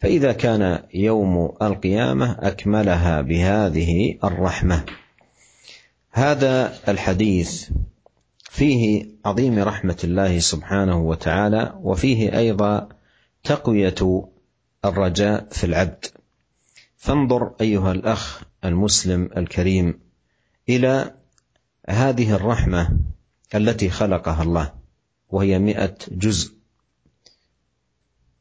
[0.00, 4.84] فإذا كان يوم القيامة أكملها بهذه الرحمة.
[6.10, 7.70] هذا الحديث
[8.50, 12.88] فيه عظيم رحمة الله سبحانه وتعالى وفيه أيضا
[13.44, 14.28] تقوية
[14.84, 16.04] الرجاء في العبد.
[16.96, 20.00] فانظر أيها الأخ المسلم الكريم
[20.68, 21.14] إلى
[21.88, 22.98] هذه الرحمة
[23.54, 24.72] التي خلقها الله
[25.30, 26.52] وهي مئة جزء.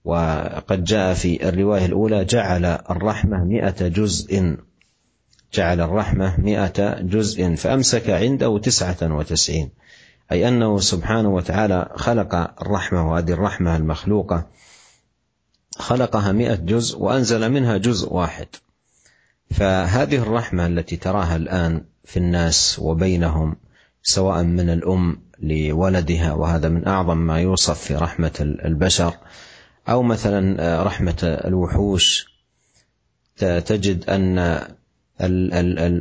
[0.05, 4.57] وقد جاء في الرواية الأولى جعل الرحمة مئة جزء.
[5.53, 9.69] جعل الرحمة مئة جزء فأمسك عنده تسعة وتسعين.
[10.31, 14.47] أي أنه سبحانه وتعالى خلق الرحمة وهذه الرحمة المخلوقة
[15.77, 18.47] خلقها مئة جزء وأنزل منها جزء واحد.
[19.51, 23.55] فهذه الرحمة التي تراها الآن في الناس وبينهم
[24.07, 29.13] سواء من الأم لولدها وهذا من أعظم ما يوصف في رحمة البشر.
[29.89, 32.37] أو مثلا رحمة الوحوش.
[33.37, 34.59] تجد أن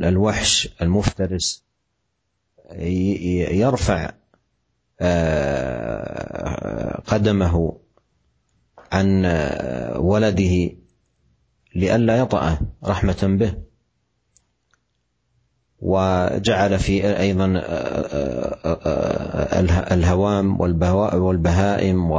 [0.03, 1.63] الوحش المفترس
[3.51, 4.11] يرفع
[5.01, 7.79] آه، قدمه
[8.91, 9.25] عن
[9.95, 10.69] ولده
[11.75, 13.66] لئلا يطأه رحمة به.
[15.81, 20.61] وجعل في أيضا آه، آه، الهوام
[21.13, 22.11] والبهائم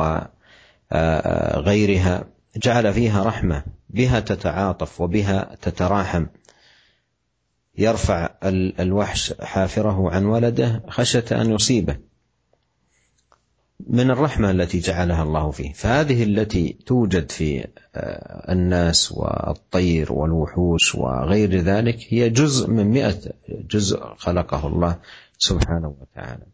[0.92, 2.24] وغيرها
[2.56, 6.26] جعل فيها رحمة بها تتعاطف وبها تتراحم.
[7.78, 8.30] يرفع
[8.80, 12.07] الوحش حافره عن ولده خشية أن يصيبه.
[13.86, 15.72] من الرحمة التي جعلها الله فيه.
[15.72, 24.00] فهذه التي توجد في آه، الناس والطير والوحوش وغير ذلك هي جزء من مئة جزء
[24.16, 24.98] خلقه الله
[25.38, 26.46] سبحانه وتعالى.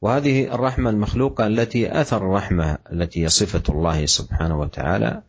[0.00, 5.22] وهذه الرحمة المخلوقة التي أثر الرحمة التي هي صفة الله سبحانه وتعالى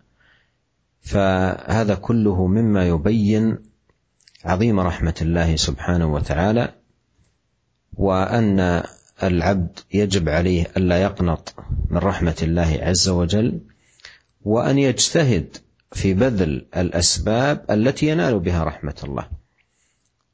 [1.01, 3.57] فهذا كله مما يبين
[4.45, 6.73] عظيم رحمة الله سبحانه وتعالى
[7.93, 8.83] وأن
[9.23, 11.55] العبد يجب عليه الا يقنط
[11.89, 13.59] من رحمة الله عز وجل
[14.41, 15.57] وأن يجتهد
[15.91, 19.27] في بذل الأسباب التي ينال بها رحمة الله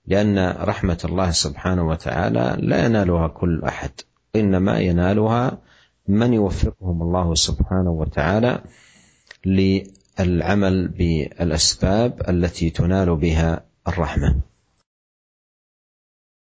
[0.07, 3.91] لأن رحمة الله سبحانه وتعالى لا ينالها كل أحد
[4.35, 5.57] إنما ينالها
[6.07, 8.61] من يوفقهم الله سبحانه وتعالى
[9.45, 14.33] للعمل بالأسباب التي تنال بها ar-rahmah.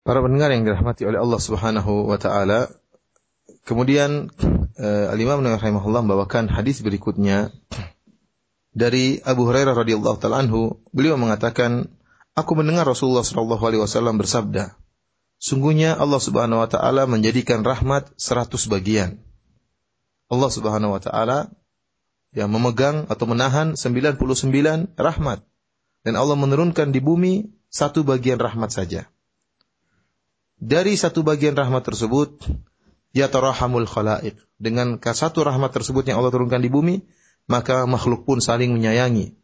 [0.04, 2.68] Para pendengar yang dirahmati oleh Allah Subhanahu wa taala,
[3.64, 4.28] kemudian
[4.76, 7.48] uh, Al-Imam Nawawi rahimahullah membawakan hadis berikutnya
[8.76, 11.88] dari Abu Hurairah radhiyallahu taala anhu, beliau mengatakan,
[12.36, 14.76] aku mendengar Rasulullah sallallahu alaihi wasallam bersabda,
[15.40, 19.24] sungguhnya Allah Subhanahu wa taala menjadikan rahmat seratus bagian.
[20.28, 21.48] Allah Subhanahu wa taala
[22.36, 24.20] yang memegang atau menahan 99
[25.00, 25.38] rahmat
[26.04, 29.08] dan Allah menurunkan di bumi satu bagian rahmat saja.
[30.58, 32.44] Dari satu bagian rahmat tersebut,
[33.14, 34.38] ya tarahamul khalaik.
[34.58, 37.02] Dengan satu rahmat tersebut yang Allah turunkan di bumi,
[37.50, 39.34] maka makhluk pun saling menyayangi.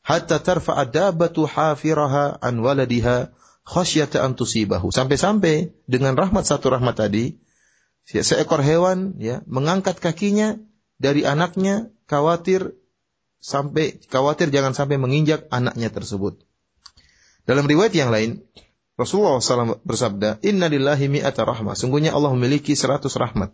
[0.00, 3.32] Hatta tarfa'a dabatu hafiraha an waladiha
[3.68, 4.88] khasyata an tusibahu.
[4.92, 7.40] Sampai-sampai dengan rahmat satu rahmat tadi,
[8.08, 10.56] seekor hewan ya mengangkat kakinya
[10.98, 12.74] dari anaknya khawatir
[13.40, 16.42] sampai khawatir jangan sampai menginjak anaknya tersebut.
[17.48, 18.44] Dalam riwayat yang lain,
[19.00, 21.72] Rasulullah SAW bersabda, Inna lillahi mi'ata rahmah.
[21.72, 23.48] Sungguhnya Allah memiliki seratus rahmat.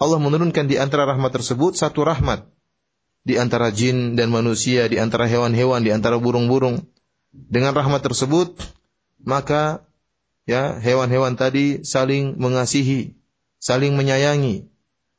[0.00, 2.48] Allah menurunkan di antara rahmat tersebut satu rahmat.
[3.20, 6.80] Di antara jin dan manusia, di antara hewan-hewan, di antara burung-burung.
[7.30, 8.56] Dengan rahmat tersebut,
[9.20, 9.84] maka
[10.48, 13.12] ya hewan-hewan tadi saling mengasihi,
[13.60, 14.72] saling menyayangi.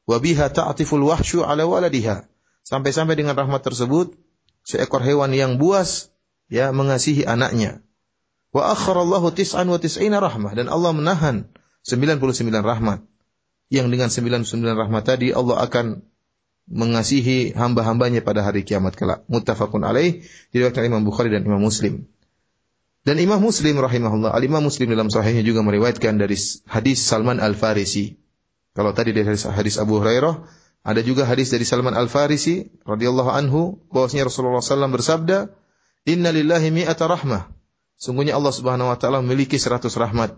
[0.10, 2.26] Wabiha ta'atiful wahsyu ala waladiha.
[2.66, 4.18] Sampai-sampai dengan rahmat tersebut,
[4.66, 6.10] seekor hewan yang buas
[6.50, 7.86] ya mengasihi anaknya.
[8.52, 11.48] Wa akharallahu tis'an wa tis'ina rahmah dan Allah menahan
[11.88, 13.04] 99 rahmat.
[13.72, 16.04] Yang dengan 99 rahmat tadi Allah akan
[16.68, 19.24] mengasihi hamba-hambanya pada hari kiamat kelak.
[19.32, 22.08] Muttafaqun alaih diriwayatkan Imam Bukhari dan Imam Muslim.
[23.02, 26.38] Dan Imam Muslim rahimahullah, Al-Imam Muslim dalam sahihnya juga meriwayatkan dari
[26.70, 28.20] hadis Salman Al-Farisi.
[28.78, 33.78] Kalau tadi dari hadis Abu Hurairah, ada juga hadis dari Salman Al Farisi radhiyallahu anhu
[33.94, 35.54] bahwasanya Rasulullah SAW bersabda,
[36.10, 37.54] Inna lillahi mi'ata rahmah.
[38.02, 40.34] Sungguhnya Allah Subhanahu wa taala memiliki seratus rahmat.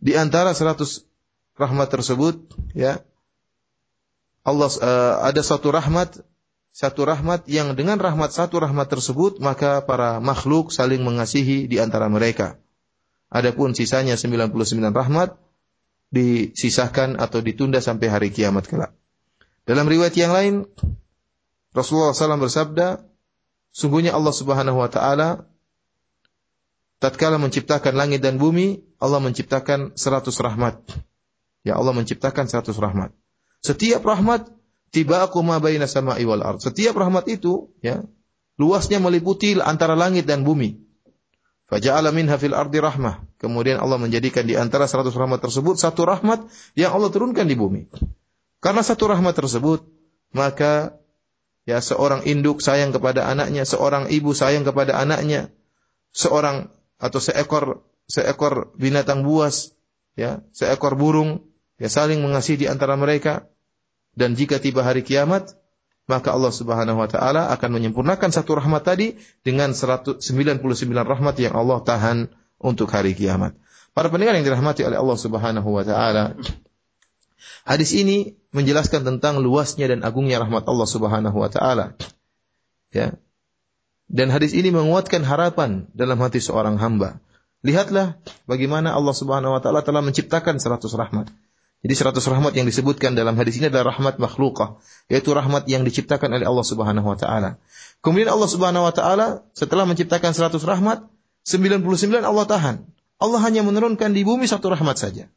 [0.00, 1.04] Di antara seratus
[1.60, 2.40] rahmat tersebut,
[2.72, 3.04] ya,
[4.40, 6.16] Allah uh, ada satu rahmat,
[6.72, 12.08] satu rahmat yang dengan rahmat satu rahmat tersebut maka para makhluk saling mengasihi di antara
[12.08, 12.56] mereka.
[13.28, 14.56] Adapun sisanya 99
[14.96, 15.36] rahmat
[16.08, 18.96] disisahkan atau ditunda sampai hari kiamat kelak.
[19.68, 20.54] Dalam riwayat yang lain,
[21.76, 23.02] Rasulullah SAW bersabda,
[23.74, 25.28] sungguhnya Allah Subhanahu Wa Taala
[27.02, 30.80] tatkala menciptakan langit dan bumi, Allah menciptakan seratus rahmat.
[31.66, 33.10] Ya Allah menciptakan seratus rahmat.
[33.60, 34.46] Setiap rahmat
[34.94, 36.62] tiba aku ma baina sama'i wal ard.
[36.62, 38.06] Setiap rahmat itu ya
[38.56, 40.78] luasnya meliputi antara langit dan bumi.
[41.66, 43.26] Faja'ala minha fil ardi rahmah.
[43.42, 46.46] Kemudian Allah menjadikan di antara seratus rahmat tersebut satu rahmat
[46.78, 47.90] yang Allah turunkan di bumi.
[48.62, 49.82] Karena satu rahmat tersebut,
[50.30, 50.94] maka
[51.66, 55.50] Ya, seorang induk sayang kepada anaknya, seorang ibu sayang kepada anaknya,
[56.14, 59.74] seorang atau seekor seekor binatang buas,
[60.14, 61.44] ya, seekor burung,
[61.76, 63.50] ya saling mengasihi di antara mereka.
[64.16, 65.52] Dan jika tiba hari kiamat,
[66.08, 70.22] maka Allah Subhanahu wa taala akan menyempurnakan satu rahmat tadi dengan 199
[70.96, 72.18] rahmat yang Allah tahan
[72.56, 73.58] untuk hari kiamat.
[73.92, 76.38] Para pendengar yang dirahmati oleh Allah Subhanahu wa taala,
[77.68, 81.98] hadis ini menjelaskan tentang luasnya dan agungnya rahmat Allah Subhanahu wa taala.
[82.94, 83.20] Ya.
[84.06, 87.18] Dan hadis ini menguatkan harapan dalam hati seorang hamba.
[87.66, 91.26] Lihatlah bagaimana Allah Subhanahu wa taala telah menciptakan 100 rahmat.
[91.86, 96.34] Jadi seratus rahmat yang disebutkan dalam hadis ini adalah rahmat makhlukah, yaitu rahmat yang diciptakan
[96.34, 97.62] oleh Allah Subhanahu wa taala.
[98.00, 101.06] Kemudian Allah Subhanahu wa taala setelah menciptakan seratus rahmat,
[101.46, 101.86] 99
[102.26, 102.76] Allah tahan.
[103.22, 105.30] Allah hanya menurunkan di bumi satu rahmat saja.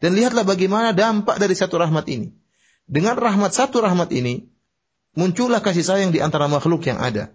[0.00, 2.32] Dan lihatlah bagaimana dampak dari satu rahmat ini.
[2.88, 4.48] Dengan rahmat satu rahmat ini,
[5.14, 7.30] muncullah kasih sayang di antara makhluk yang ada.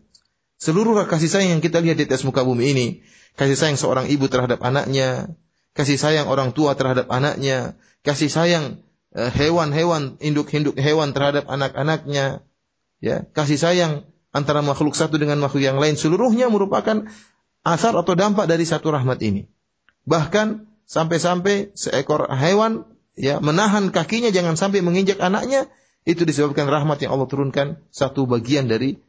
[0.55, 2.87] Seluruh kasih sayang yang kita lihat di atas muka bumi ini,
[3.35, 5.35] kasih sayang seorang ibu terhadap anaknya,
[5.75, 7.75] kasih sayang orang tua terhadap anaknya,
[8.07, 8.79] kasih sayang
[9.11, 12.39] eh, hewan-hewan, induk-induk hewan terhadap anak-anaknya,
[13.03, 17.07] ya, kasih sayang antara makhluk satu dengan makhluk yang lain seluruhnya merupakan
[17.63, 19.47] asar atau dampak dari satu rahmat ini.
[20.03, 22.83] Bahkan sampai-sampai seekor hewan
[23.15, 25.71] ya menahan kakinya jangan sampai menginjak anaknya
[26.05, 29.01] itu disebabkan rahmat yang Allah turunkan satu bagian dari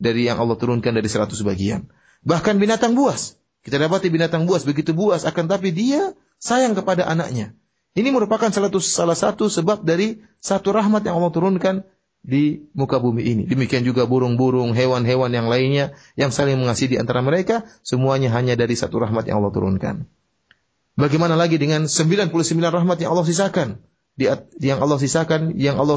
[0.00, 1.86] dari yang Allah turunkan dari seratus bagian.
[2.24, 3.36] Bahkan binatang buas.
[3.60, 7.52] Kita dapati binatang buas begitu buas akan tapi dia sayang kepada anaknya.
[7.92, 11.76] Ini merupakan salah satu, salah satu sebab dari satu rahmat yang Allah turunkan
[12.20, 13.42] di muka bumi ini.
[13.44, 18.76] Demikian juga burung-burung, hewan-hewan yang lainnya yang saling mengasihi di antara mereka, semuanya hanya dari
[18.76, 20.08] satu rahmat yang Allah turunkan.
[20.96, 23.68] Bagaimana lagi dengan 99 rahmat yang Allah sisakan?
[24.60, 25.96] Yang Allah sisakan, yang Allah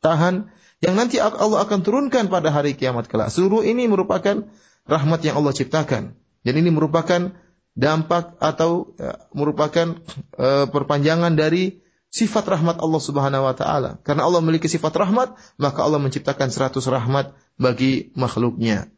[0.00, 0.48] tahan,
[0.80, 3.28] yang nanti Allah akan turunkan pada hari kiamat kelak.
[3.28, 4.48] Seluruh ini merupakan
[4.88, 6.16] rahmat yang Allah ciptakan.
[6.40, 7.36] Dan ini merupakan
[7.76, 10.00] dampak atau ya, merupakan
[10.40, 14.00] uh, perpanjangan dari sifat rahmat Allah Subhanahu wa taala.
[14.02, 18.88] Karena Allah memiliki sifat rahmat, maka Allah menciptakan seratus rahmat bagi makhluknya.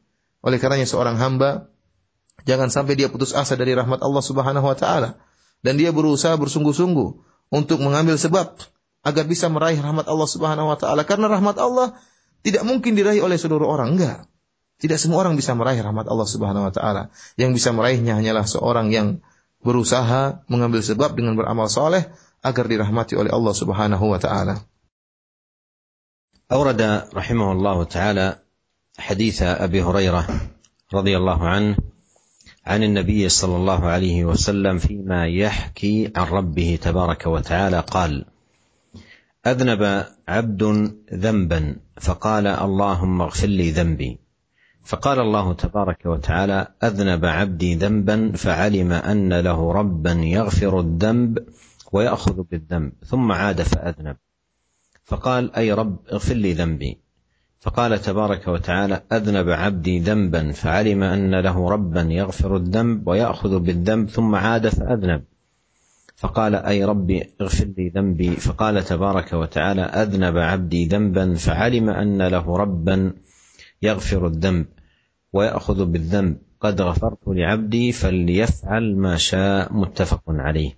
[0.43, 1.71] Oleh karenanya seorang hamba
[2.43, 5.23] jangan sampai dia putus asa dari rahmat Allah Subhanahu wa taala
[5.63, 7.11] dan dia berusaha bersungguh-sungguh
[7.55, 8.59] untuk mengambil sebab
[9.08, 11.96] agar bisa meraih rahmat Allah Subhanahu wa taala karena rahmat Allah
[12.44, 14.30] tidak mungkin diraih oleh seluruh orang, enggak.
[14.78, 17.10] Tidak semua orang bisa meraih rahmat Allah Subhanahu wa taala.
[17.34, 19.26] Yang bisa meraihnya hanyalah seorang yang
[19.66, 22.08] berusaha mengambil sebab dengan beramal soleh
[22.46, 24.64] agar dirahmati oleh Allah Subhanahu wa taala.
[26.48, 28.28] أورد رحمه الله تعالى
[29.00, 30.24] حديث أبي هريرة
[30.96, 31.76] رضي الله عنه
[32.64, 38.26] عن النبي صلى الله عليه وسلم فيما يحكي عن ربه تبارك وتعالى قال
[39.47, 40.63] أذنب عبد
[41.15, 44.19] ذنبا فقال اللهم اغفر لي ذنبي.
[44.85, 51.39] فقال الله تبارك وتعالى أذنب عبدي ذنبا فعلم أن له ربا يغفر الذنب
[51.93, 54.17] ويأخذ بالذنب ثم عاد فأذنب.
[55.05, 56.99] فقال أي رب اغفر لي ذنبي.
[57.61, 64.35] فقال تبارك وتعالى أذنب عبدي ذنبا فعلم أن له ربا يغفر الذنب ويأخذ بالذنب ثم
[64.35, 65.25] عاد فأذنب.
[66.23, 68.31] فقال أي ربي اغفر لي ذنبي.
[68.31, 73.13] فقال تبارك وتعالى أذنب عبدي ذنبا فعلم أن له ربا
[73.83, 74.67] يغفر الذنب
[75.33, 76.37] ويأخذ بالذنب.
[76.61, 79.73] قد غفرت لعبدي فليفعل ما شاء.
[79.73, 80.73] متفق عليه.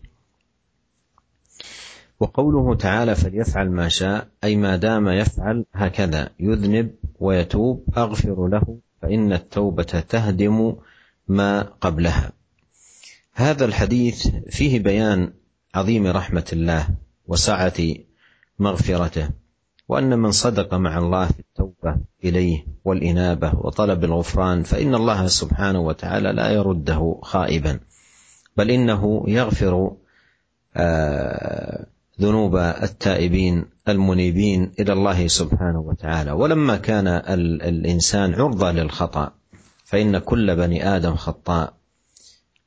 [2.21, 9.33] وقوله تعالى فليفعل ما شاء أي ما دام يفعل هكذا يذنب ويتوب أغفر له فإن
[9.33, 10.77] التوبة تهدم
[11.29, 12.33] ما قبلها.
[13.35, 15.33] هذا الحديث فيه بيان
[15.75, 16.89] عظيم رحمة الله
[17.27, 17.95] وسعة
[18.59, 19.29] مغفرته
[19.89, 26.33] وأن من صدق مع الله في التوبة إليه والإنابة وطلب الغفران فإن الله سبحانه وتعالى
[26.33, 27.81] لا يرده خائبا
[28.57, 29.97] بل إنه يغفر
[30.77, 31.87] آه،
[32.21, 36.33] ذنوب التائبين المنيبين إلى الله سبحانه وتعالى.
[36.33, 37.09] ولما كان
[37.63, 39.33] الإنسان عرضة للخطأ
[39.85, 41.75] فإن كل بني آدم خطاء.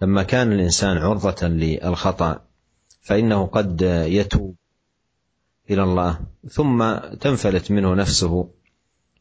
[0.01, 2.41] لما كان الإنسان عرضة للخطأ
[3.01, 4.55] فإنه قد يتوب
[5.69, 6.19] إلى الله
[6.49, 8.49] ثم تنفلت منه نفسه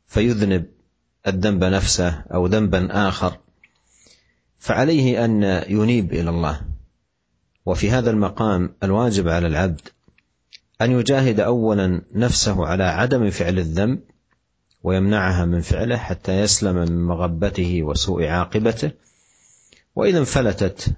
[0.06, 0.66] فيذنب
[1.26, 3.38] الذنب نفسه أو ذنبا آخر.
[4.58, 6.60] فعليه أن ينيب إلى الله.
[7.66, 9.88] وفي هذا المقام الواجب على العبد
[10.80, 14.00] أن يجاهد اولا نفسه على عدم فعل الذنب
[14.82, 18.90] ويمنعها من فعله حتى يسلم من مغبته وسوء عاقبته
[19.96, 20.94] وإذا انفلتت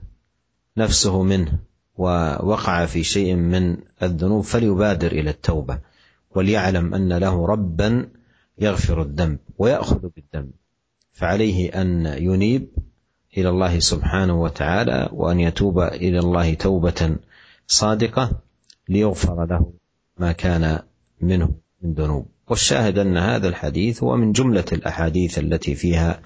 [0.76, 1.58] نفسه منه
[1.96, 5.78] ووقع في شيء من الذنوب فليبادر إلى التوبة
[6.30, 8.08] وليعلم أن له ربا
[8.58, 10.50] يغفر الذنب ويأخذ بالذنب.
[11.12, 12.68] فعليه أن ينيب
[13.36, 17.16] إلى الله سبحانه وتعالى وأن يتوب إلى الله توبة
[17.66, 18.30] صادقة
[18.88, 19.72] ليغفر له
[20.18, 20.78] ما كان
[21.20, 21.50] منه
[21.82, 22.26] من ذنوب.
[22.48, 26.20] والشاهد أن هذا الحديث هو من جملة الأحاديث التي فيها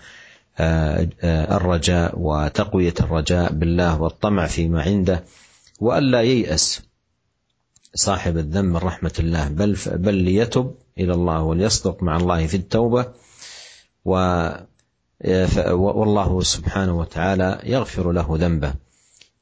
[0.61, 5.25] الرجاء وتقوية الرجاء بالله والطمع فيما عنده
[5.81, 6.83] وألا ييأس
[7.95, 13.07] صاحب الذنب من رحمة الله بل بل ليتب إلى الله وليصدق مع الله في التوبة
[14.05, 14.49] و
[15.71, 18.75] والله سبحانه وتعالى يغفر له ذنبه.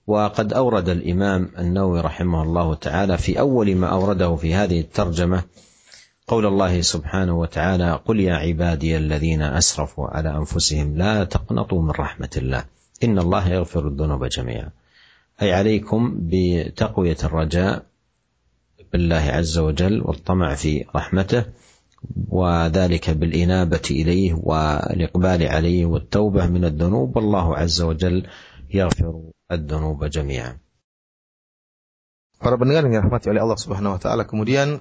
[0.07, 5.43] وقد أورد الإمام النووي رحمه الله تعالى في أول ما أورده في هذه الترجمة
[6.31, 12.31] قول الله سبحانه وتعالى قل يا عبادي الذين أسرفوا على أنفسهم لا تقنطوا من رحمة
[12.37, 12.65] الله
[13.05, 14.71] إن الله يغفر الذنوب جميعا.
[15.43, 16.01] أي عليكم
[16.31, 17.87] بتقوية الرجاء
[18.93, 21.45] بالله عز وجل والطمع في رحمته
[22.29, 28.27] وذلك بالإنابة إليه والإقبال عليه والتوبة من الذنوب والله عز وجل
[28.71, 29.23] يغفر
[29.53, 30.59] الذنوب جميعا.
[32.41, 34.81] Para pendengar yang dirahmati oleh Allah Subhanahu wa taala, kemudian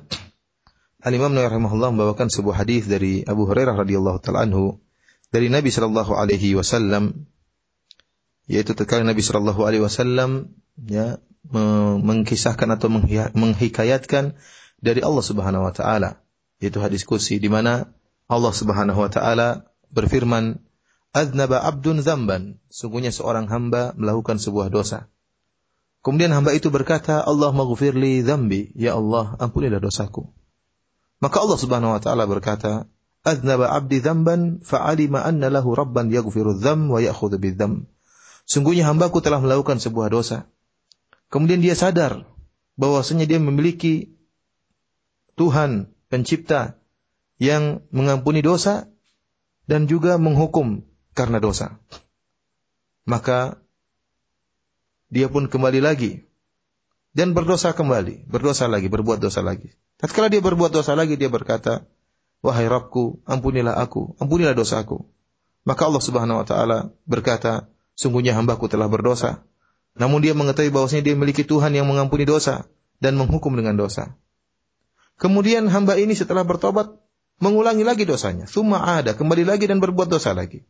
[1.00, 4.84] Al-Imam Nawawi rahimahullah membawakan sebuah hadis dari Abu Hurairah radhiyallahu taala anhu
[5.32, 7.24] dari Nabi sallallahu alaihi wasallam
[8.52, 11.24] yaitu terkala Nabi sallallahu alaihi wasallam ya
[12.04, 12.92] mengkisahkan atau
[13.32, 14.36] menghikayatkan
[14.84, 16.20] dari Allah Subhanahu wa taala
[16.60, 17.88] yaitu hadis kursi di mana
[18.28, 20.60] Allah Subhanahu wa taala berfirman
[21.10, 22.62] Adnaba abdun zamban.
[22.70, 25.10] Sungguhnya seorang hamba melakukan sebuah dosa.
[26.06, 30.30] Kemudian hamba itu berkata Allah maghfirli dzambi ya Allah ampunilah dosaku
[31.20, 32.88] maka Allah Subhanahu wa taala berkata
[33.20, 37.92] Adnaba abdi dzamban fa'alima anna lahu rabban yaghfiru dzam wa ya'khudhu bidzam
[38.48, 40.48] sungguhnya hambaku telah melakukan sebuah dosa
[41.28, 42.24] kemudian dia sadar
[42.80, 44.16] bahwasanya dia memiliki
[45.36, 46.80] Tuhan pencipta
[47.40, 48.88] yang mengampuni dosa
[49.68, 50.84] dan juga menghukum
[51.16, 51.80] karena dosa.
[53.04, 53.60] Maka
[55.12, 56.29] dia pun kembali lagi
[57.14, 59.74] dan berdosa kembali, berdosa lagi, berbuat dosa lagi.
[60.00, 61.84] Tatkala dia berbuat dosa lagi dia berkata,
[62.46, 65.10] "Wahai Rabbku, ampunilah aku, ampunilah dosaku."
[65.68, 69.44] Maka Allah Subhanahu wa taala berkata, "Sungguhnya hambaku telah berdosa."
[70.00, 72.70] Namun dia mengetahui bahwasanya dia memiliki Tuhan yang mengampuni dosa
[73.04, 74.16] dan menghukum dengan dosa.
[75.20, 76.96] Kemudian hamba ini setelah bertobat
[77.44, 78.48] mengulangi lagi dosanya.
[78.48, 80.64] Summa ada, kembali lagi dan berbuat dosa lagi.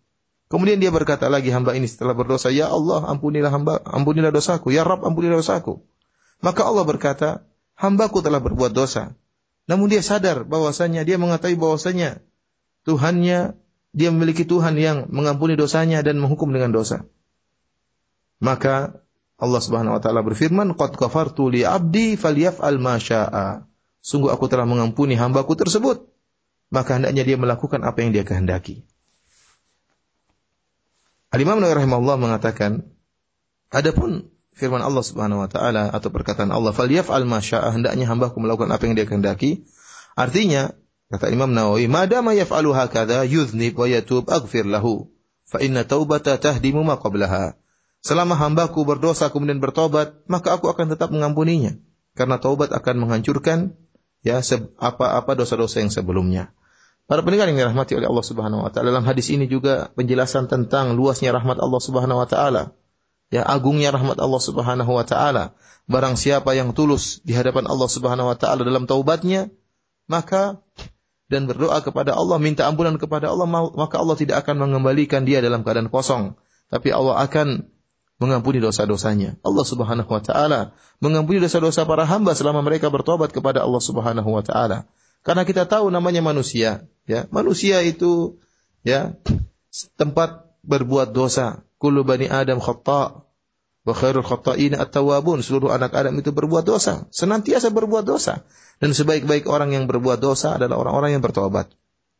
[0.49, 4.73] Kemudian dia berkata lagi hamba ini setelah berdosa, "Ya Allah, ampunilah hamba, ampunilah dosaku.
[4.73, 5.85] Ya Rabb, ampunilah dosaku."
[6.39, 7.29] Maka Allah berkata,
[7.75, 9.15] "Hambaku telah berbuat dosa."
[9.69, 12.23] Namun dia sadar bahwasanya dia mengetahui bahwasanya
[12.87, 13.59] Tuhannya
[13.93, 17.05] dia memiliki Tuhan yang mengampuni dosanya dan menghukum dengan dosa.
[18.39, 19.03] Maka
[19.39, 23.67] Allah Subhanahu wa taala berfirman, "Qad kafartu li 'abdi falyaf'al ma syaa."
[23.99, 26.07] Sungguh aku telah mengampuni hambaku tersebut.
[26.71, 28.85] Maka hendaknya dia melakukan apa yang dia kehendaki.
[31.29, 32.89] Al-Imam Nawawi rahimahullah mengatakan,
[33.69, 38.67] adapun firman Allah Subhanahu wa taala atau perkataan Allah, "Falyaf'al ma syaa," hendaknya hambaku melakukan
[38.67, 39.63] apa yang dia kehendaki.
[40.19, 40.75] Artinya,
[41.07, 45.07] kata Imam Nawawi, "Madama yaf'alu hakadha yudhnib wa yatub aghfir lahu,
[45.47, 47.55] fa inna taubata tahdimu ma qablaha."
[47.99, 51.75] Selama hambaku berdosa kemudian bertobat, maka aku akan tetap mengampuninya.
[52.15, 53.75] Karena taubat akan menghancurkan
[54.23, 54.43] ya
[54.79, 56.51] apa-apa dosa-dosa yang sebelumnya.
[57.09, 60.93] Para pendengar yang dirahmati oleh Allah Subhanahu wa taala, dalam hadis ini juga penjelasan tentang
[60.93, 62.77] luasnya rahmat Allah Subhanahu wa taala.
[63.29, 65.53] Ya, agungnya rahmat Allah Subhanahu wa taala.
[65.85, 69.53] Barang siapa yang tulus di hadapan Allah Subhanahu wa taala dalam taubatnya,
[70.09, 70.61] maka
[71.29, 75.61] dan berdoa kepada Allah, minta ampunan kepada Allah, maka Allah tidak akan mengembalikan dia dalam
[75.61, 76.33] keadaan kosong,
[76.73, 77.69] tapi Allah akan
[78.17, 79.37] mengampuni dosa-dosanya.
[79.45, 84.41] Allah Subhanahu wa taala mengampuni dosa-dosa para hamba selama mereka bertobat kepada Allah Subhanahu wa
[84.41, 84.89] taala.
[85.21, 87.29] Karena kita tahu namanya manusia, ya.
[87.29, 88.41] Manusia itu
[88.81, 89.13] ya
[90.01, 91.65] tempat berbuat dosa.
[91.81, 93.25] Kullu bani Adam khata'
[93.89, 95.41] wa khairul khata'in at-tawwabun.
[95.41, 98.45] Seluruh anak Adam itu berbuat dosa, senantiasa berbuat dosa.
[98.77, 101.73] Dan sebaik-baik orang yang berbuat dosa adalah orang-orang yang bertobat.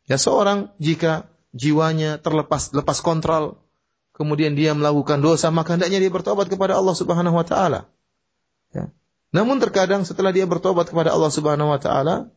[0.09, 3.61] Ya seorang jika jiwanya terlepas lepas kontrol
[4.19, 7.87] kemudian dia melakukan dosa, maka hendaknya dia bertobat kepada Allah Subhanahu wa taala.
[8.75, 8.91] Ya.
[9.31, 12.27] Namun terkadang setelah dia bertobat kepada Allah Subhanahu wa taala,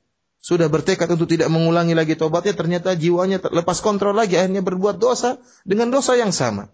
[0.43, 5.39] sudah bertekad untuk tidak mengulangi lagi tobatnya, ternyata jiwanya lepas kontrol lagi, akhirnya berbuat dosa
[5.63, 6.67] dengan dosa yang sama.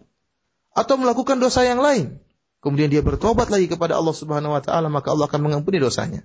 [0.73, 2.17] Atau melakukan dosa yang lain.
[2.65, 6.25] Kemudian dia bertobat lagi kepada Allah Subhanahu wa taala, maka Allah akan mengampuni dosanya.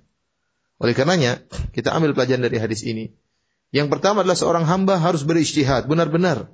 [0.80, 1.44] Oleh karenanya,
[1.76, 3.12] kita ambil pelajaran dari hadis ini.
[3.76, 6.48] Yang pertama adalah seorang hamba harus berijtihad, benar-benar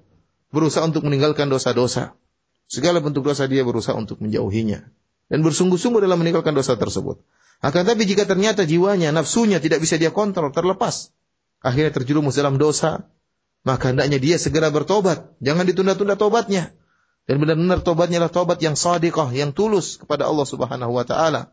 [0.51, 2.19] berusaha untuk meninggalkan dosa-dosa.
[2.67, 4.91] Segala bentuk dosa dia berusaha untuk menjauhinya
[5.31, 7.23] dan bersungguh-sungguh dalam meninggalkan dosa tersebut.
[7.61, 11.13] Akan tapi jika ternyata jiwanya, nafsunya tidak bisa dia kontrol, terlepas,
[11.61, 13.05] akhirnya terjerumus dalam dosa,
[13.69, 15.37] maka hendaknya dia segera bertobat.
[15.45, 16.73] Jangan ditunda-tunda tobatnya.
[17.29, 21.53] Dan benar-benar tobatnya adalah tobat yang sadiqah, yang tulus kepada Allah Subhanahu wa taala.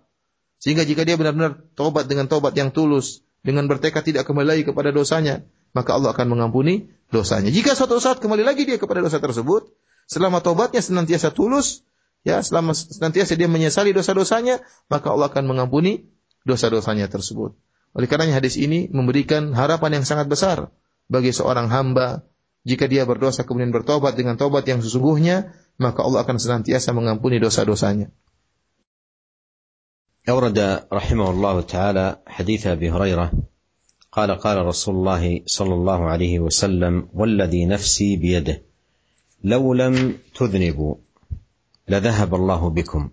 [0.58, 4.90] Sehingga jika dia benar-benar tobat dengan tobat yang tulus, dengan bertekad tidak kembali lagi kepada
[4.90, 5.46] dosanya,
[5.76, 7.54] maka Allah akan mengampuni dosanya.
[7.54, 9.70] Jika suatu saat kembali lagi dia kepada dosa tersebut,
[10.10, 11.86] selama tobatnya senantiasa tulus,
[12.23, 16.09] ya selama senantiasa dia menyesali dosa-dosanya, maka Allah akan mengampuni
[16.47, 17.55] dosa-dosanya tersebut.
[17.93, 20.73] Oleh karenanya hadis ini memberikan harapan yang sangat besar
[21.13, 22.25] bagi seorang hamba
[22.63, 28.11] jika dia berdosa kemudian bertobat dengan tobat yang sesungguhnya, maka Allah akan senantiasa mengampuni dosa-dosanya.
[30.23, 33.27] أورد رحمه الله تعالى حديث أبي هريرة
[34.13, 38.63] قال قال رسول الله صلى الله عليه وسلم والذي نفسي بيده
[39.45, 40.95] لو لم تذنبوا
[41.90, 43.10] لذهب الله بكم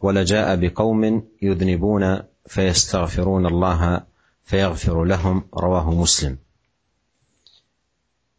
[0.00, 4.02] ولجاء بقوم يذنبون فيستغفرون الله
[4.44, 6.38] فيغفر لهم رواه مسلم.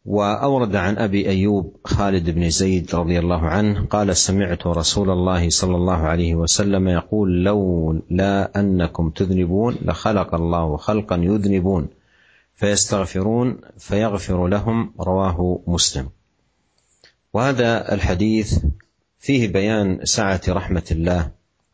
[0.04, 5.76] وأورد عن أبي أيوب خالد بن زيد رضي الله عنه قال سمعت رسول الله صلى
[5.76, 11.88] الله عليه وسلم يقول لولا أنكم تذنبون لخلق الله خلقا يذنبون
[12.54, 16.08] فيستغفرون فيغفر لهم رواه مسلم.
[17.32, 18.58] وهذا الحديث
[19.24, 21.30] فيه بيان سعة رحمة الله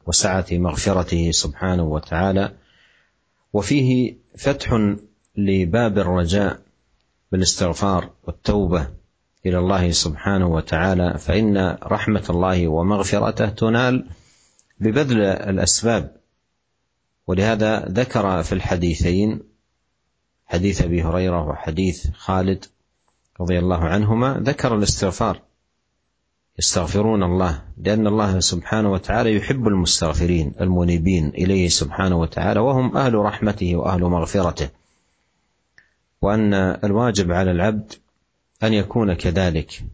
[0.06, 2.52] وسعة مغفرته سبحانه وتعالى
[3.52, 4.96] وفيه فتح
[5.36, 6.60] لباب الرجاء
[7.32, 8.88] بالاستغفار والتوبة
[9.46, 14.06] إلى الله سبحانه وتعالى فإن رحمة الله ومغفرته تنال
[14.80, 16.16] ببذل الأسباب.
[17.26, 19.42] ولهذا ذكر في الحديثين
[20.46, 22.64] حديث أبي هريرة وحديث خالد
[23.40, 25.49] رضي الله عنهما ذكر الاستغفار.
[26.60, 33.76] يستغفرون الله لأن الله سبحانه وتعالى يحب المستغفرين المنيبين إليه سبحانه وتعالى وهم أهل رحمته
[33.76, 34.68] وأهل مغفرته.
[36.22, 37.92] وأن الواجب على العبد
[38.62, 39.84] أن يكون كذلك.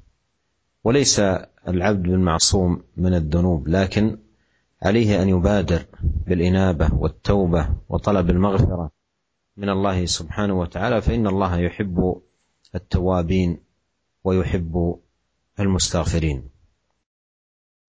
[0.84, 1.20] وليس
[1.68, 4.18] العبد بالمعصوم من الذنوب لكن
[4.82, 5.84] عليه أن يبادر
[6.26, 8.90] بالإنابة والتوبة وطلب المغفرة
[9.56, 12.22] من الله سبحانه وتعالى فإن الله يحب
[12.74, 13.58] التوابين
[14.24, 14.98] ويحب
[15.60, 16.55] المستغفرين.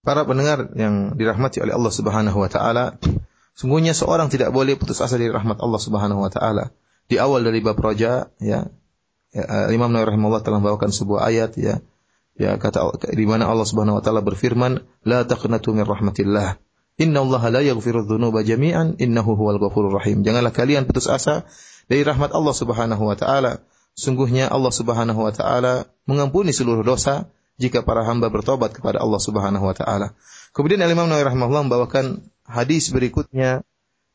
[0.08, 2.95] Para pendengar yang dirahmati oleh Allah Subhanahu wa taala,
[3.60, 6.72] sungguhnya seorang tidak boleh putus asa dari rahmat Allah Subhanahu wa taala.
[7.08, 8.68] di awal dari bab roja ya,
[9.32, 11.84] ya eh, Imam Nawawi rahimahullah telah membawakan sebuah ayat ya.
[12.39, 16.55] Ya kata di mana Allah Subhanahu wa taala berfirman la taqnatu min rahmatillah.
[17.03, 20.24] Inna Allah la yaghfiru dzunuba jami'an innahu huwal ghafurur rahim.
[20.24, 21.43] Janganlah kalian putus asa
[21.91, 23.60] dari rahmat Allah Subhanahu wa taala.
[23.91, 27.28] Sungguhnya Allah Subhanahu wa taala mengampuni seluruh dosa
[27.58, 30.14] jika para hamba bertobat kepada Allah Subhanahu wa taala.
[30.53, 32.05] Kemudian Imam Nawawi rahimahullah membawakan
[32.45, 33.66] hadis berikutnya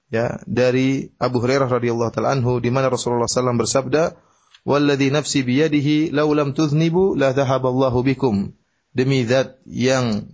[0.09, 4.15] ya dari Abu Hurairah radhiyallahu taala anhu di mana Rasulullah SAW bersabda
[4.63, 8.55] walladzi nafsi biyadihi law lam tuznibu la dhahaballahu bikum.
[8.93, 10.31] Demi zat yang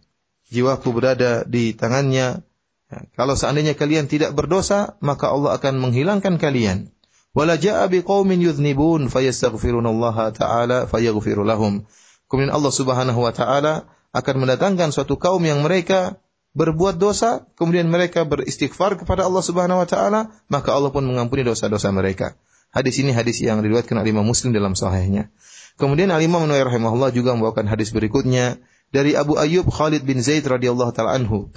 [0.50, 2.42] jiwaku berada di tangannya
[2.90, 6.92] ya, kalau seandainya kalian tidak berdosa maka Allah akan menghilangkan kalian.
[7.32, 11.86] Wala jaa biqaumin yudhnibun fayastaghfirunallaha taala fayaghfiru lahum
[12.28, 16.16] kemudian Allah Subhanahu wa taala akan mendatangkan suatu kaum yang mereka
[16.56, 21.92] berbuat dosa, kemudian mereka beristighfar kepada Allah Subhanahu wa taala, maka Allah pun mengampuni dosa-dosa
[21.92, 22.34] mereka.
[22.72, 25.32] Hadis ini hadis yang diriwayatkan oleh Imam Muslim dalam sahihnya.
[25.80, 28.60] Kemudian Al Imam Nawawi rahimahullah juga membawakan hadis berikutnya
[28.92, 31.48] dari Abu Ayyub Khalid bin Zaid radhiyallahu taala anhu.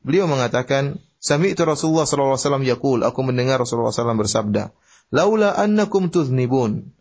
[0.00, 4.70] Beliau mengatakan, "Sami'tu Rasulullah sallallahu alaihi wasallam yaqul, aku mendengar Rasulullah SAW bersabda,
[5.10, 6.94] "Laula annakum tuznibun,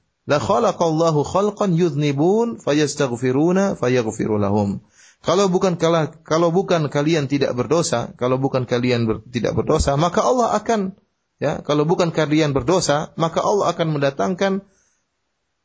[1.24, 4.84] khalqan yudhnibun fayastaghfiruna fayaghfiru lahum."
[5.26, 10.22] Kalau bukan kalah, kalau bukan kalian tidak berdosa, kalau bukan kalian ber, tidak berdosa, maka
[10.22, 10.94] Allah akan
[11.42, 14.54] ya, kalau bukan kalian berdosa, maka Allah akan mendatangkan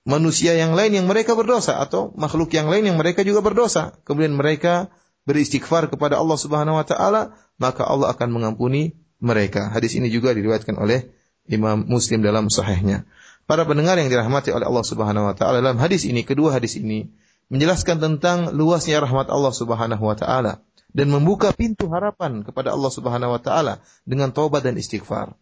[0.03, 3.99] manusia yang lain yang mereka berdosa atau makhluk yang lain yang mereka juga berdosa.
[4.09, 4.91] Kemudian mereka
[5.29, 9.71] beristighfar kepada Allah Subhanahu wa taala, maka Allah akan mengampuni mereka.
[9.71, 11.15] Hadis ini juga diriwayatkan oleh
[11.47, 13.07] Imam Muslim dalam sahihnya.
[13.47, 17.11] Para pendengar yang dirahmati oleh Allah Subhanahu wa taala dalam hadis ini, kedua hadis ini
[17.51, 20.63] menjelaskan tentang luasnya rahmat Allah Subhanahu wa taala
[20.95, 25.35] dan membuka pintu harapan kepada Allah Subhanahu wa taala dengan taubat dan istighfar.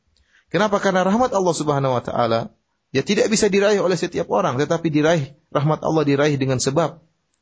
[0.50, 0.82] Kenapa?
[0.82, 2.50] Karena rahmat Allah Subhanahu wa taala
[2.90, 6.98] ya tidak bisa diraih oleh setiap orang, tetapi diraih rahmat Allah diraih dengan sebab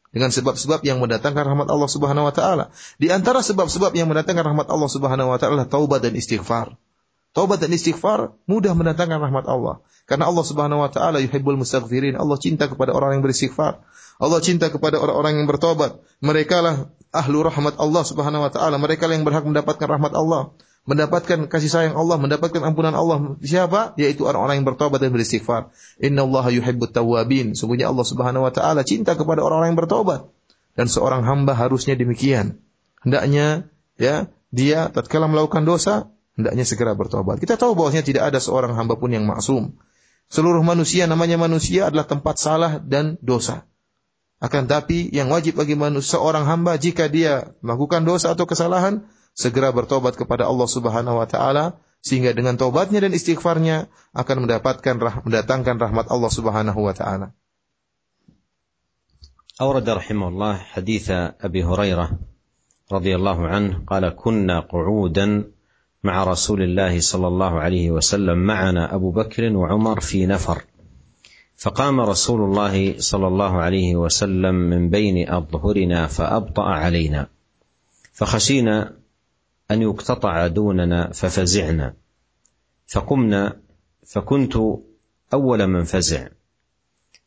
[0.09, 2.65] dengan sebab-sebab yang mendatangkan rahmat Allah Subhanahu wa taala.
[2.97, 6.77] Di antara sebab-sebab yang mendatangkan rahmat Allah Subhanahu wa taala taubat dan istighfar.
[7.37, 9.85] Taubat dan istighfar mudah mendatangkan rahmat Allah.
[10.09, 12.17] Karena Allah Subhanahu wa taala yuhibbul mustaghfirin.
[12.17, 13.85] Allah cinta kepada orang yang beristighfar.
[14.19, 16.01] Allah cinta kepada orang-orang yang bertobat.
[16.25, 18.81] Mereka lah ahlu rahmat Allah Subhanahu wa taala.
[18.81, 20.57] Mereka yang berhak mendapatkan rahmat Allah.
[20.89, 23.37] mendapatkan kasih sayang Allah, mendapatkan ampunan Allah.
[23.45, 23.93] Siapa?
[24.01, 25.69] Yaitu orang-orang yang bertobat dan beristighfar.
[26.01, 27.53] Inna Allah yuhibbut tawabin.
[27.53, 30.33] Sungguhnya Allah Subhanahu wa taala cinta kepada orang-orang yang bertobat.
[30.81, 32.65] Dan seorang hamba harusnya demikian.
[33.05, 33.69] Hendaknya
[34.01, 37.38] ya, dia tatkala melakukan dosa, hendaknya segera bertobat.
[37.38, 39.78] Kita tahu bahwasanya tidak ada seorang hamba pun yang maksum.
[40.32, 43.70] Seluruh manusia namanya manusia adalah tempat salah dan dosa.
[44.44, 49.72] Akan tapi yang wajib bagi manusia seorang hamba jika dia melakukan dosa atau kesalahan, segera
[49.72, 55.80] bertobat kepada Allah Subhanahu wa taala sehingga dengan tobatnya dan istighfarnya akan mendapatkan rah mendatangkan
[55.80, 57.30] rahmat Allah Subhanahu wa taala.
[59.54, 61.08] أورد رحمه الله حديث
[61.38, 62.08] أبي هريرة
[62.90, 65.28] رضي الله عنه قال كنا قعودا
[66.05, 70.63] مع رسول الله صلى الله عليه وسلم معنا أبو بكر وعمر في نفر.
[71.57, 77.27] فقام رسول الله صلى الله عليه وسلم من بين أظهرنا فأبطأ علينا.
[78.13, 78.95] فخشينا
[79.71, 81.95] أن يقتطع دوننا ففزعنا.
[82.87, 83.57] فقمنا
[84.07, 84.57] فكنت
[85.33, 86.29] أول من فزع.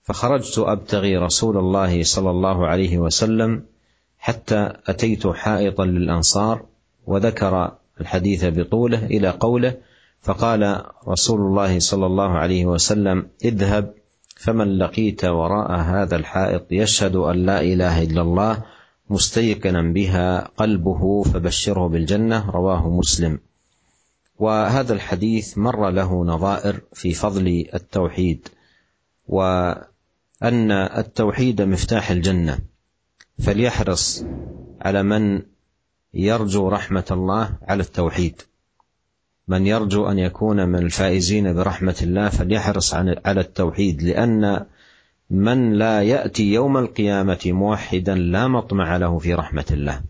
[0.03, 3.65] فخرجت أبتغي رسول الله صلى الله عليه وسلم
[4.19, 6.65] حتى أتيت حائطا للأنصار
[7.05, 9.77] وذكر الحديث بطوله إلى قوله
[10.21, 13.93] فقال رسول الله صلى الله عليه وسلم اذهب
[14.35, 18.63] فمن لقيت وراء هذا الحائط يشهد أن لا إله إلا الله
[19.09, 22.49] مستيقنا بها قلبه فبشره بالجنة.
[22.49, 23.39] رواه مسلم.
[24.39, 28.47] وهذا الحديث مر له نظائر في فضل التوحيد
[29.27, 32.59] وأن التوحيد مفتاح الجنة
[33.39, 34.25] فليحرص
[34.81, 35.41] على من
[36.13, 38.41] يرجو رحمة الله على التوحيد.
[39.47, 44.65] من يرجو أن يكون من الفائزين برحمة الله فليحرص على التوحيد لأن
[45.29, 50.01] من لا يأتي يوم القيامة موحدا لا مطمع له في رحمة الله.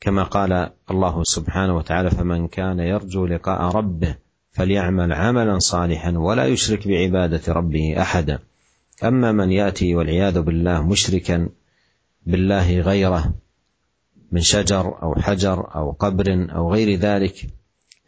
[0.00, 4.16] كما قال الله سبحانه وتعالى فمن كان يرجو لقاء ربه
[4.52, 8.38] فليعمل عملا صالحا ولا يشرك بعبادة ربه أحدا.
[9.04, 11.48] أما من يأتي والعياذ بالله مشركا
[12.26, 13.34] بالله غيره
[14.34, 17.46] من شجر أو حجر أو قبر أو غير ذلك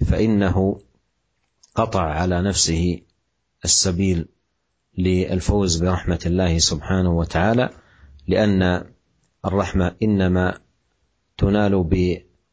[0.07, 0.81] فإنه
[1.74, 3.01] قطع على نفسه
[3.64, 4.29] السبيل
[4.99, 7.70] للفوز برحمة الله سبحانه وتعالى
[8.29, 8.85] لأن
[9.45, 10.59] الرحمة إنما
[11.39, 11.85] تنال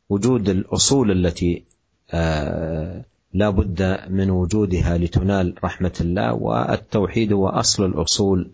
[0.09, 1.63] بوجود الأصول التي
[2.11, 8.51] آه، لا بد من وجودها لتنال رحمة الله والتوحيد هو أصل الأصول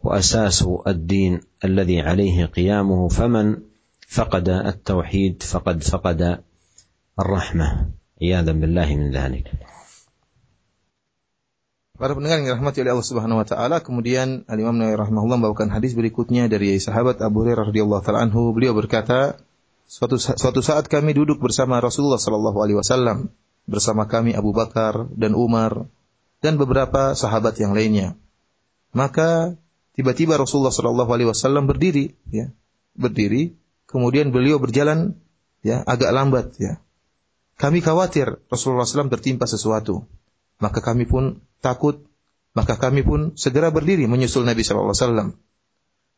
[0.00, 3.56] وأساس الدين الذي عليه قيامه فمن
[4.11, 6.43] فقد التوحيد فقد فقد
[7.19, 7.67] الرحمه
[8.21, 9.47] عياذا بالله من ذلك
[12.01, 15.69] Para pendengar yang dirahmati oleh Allah Subhanahu wa taala, kemudian Al Imam Nawawi rahimahullah membawakan
[15.69, 18.57] hadis berikutnya dari sahabat Abu Hurairah radhiyallahu taala anhu.
[18.57, 19.37] Beliau berkata,
[19.85, 23.29] suatu suatu saat kami duduk bersama Rasulullah sallallahu alaihi wasallam,
[23.69, 25.85] bersama kami Abu Bakar dan Umar
[26.41, 28.17] dan beberapa sahabat yang lainnya.
[28.97, 29.53] Maka
[29.93, 32.49] tiba-tiba Rasulullah sallallahu alaihi wasallam berdiri, ya.
[32.97, 35.18] Berdiri, kemudian beliau berjalan
[35.62, 36.82] ya agak lambat ya.
[37.56, 40.04] Kami khawatir Rasulullah SAW tertimpa sesuatu.
[40.60, 42.04] Maka kami pun takut,
[42.52, 45.36] maka kami pun segera berdiri menyusul Nabi Wasallam.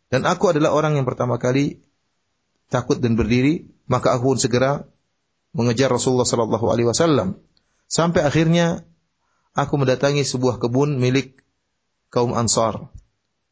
[0.09, 1.83] Dan aku adalah orang yang pertama kali
[2.71, 4.87] takut dan berdiri, maka aku pun segera
[5.55, 7.39] mengejar Rasulullah Shallallahu Alaihi Wasallam.
[7.89, 8.85] Sampai akhirnya
[9.57, 11.43] aku mendatangi sebuah kebun milik
[12.15, 12.91] kaum Ansar.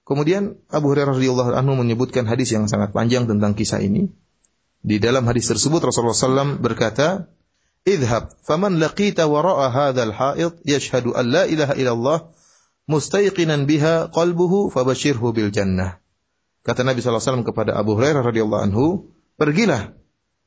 [0.06, 4.14] Kemudian Abu Hurairah radhiyallahu anhu menyebutkan hadis yang sangat panjang tentang kisah ini.
[4.86, 7.26] Di dalam hadis tersebut Rasulullah SAW berkata,
[7.82, 12.18] Idhab, faman laqita wara'a hadzal ha'id yashhadu an la ilaha illallah
[12.86, 15.98] mustayqinan biha qalbuhu fabashirhu bil jannah.
[16.62, 19.94] Kata Nabi SAW kepada Abu Hurairah radhiyallahu anhu, pergilah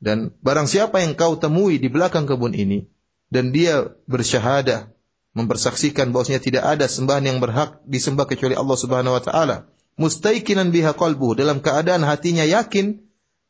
[0.00, 2.88] dan barang siapa yang kau temui di belakang kebun ini
[3.28, 4.88] dan dia bersyahadah
[5.34, 9.56] mempersaksikan bahwasanya tidak ada sembahan yang berhak disembah kecuali Allah Subhanahu wa taala,
[9.94, 12.98] mustaiqinan biha qalbuhu dalam keadaan hatinya yakin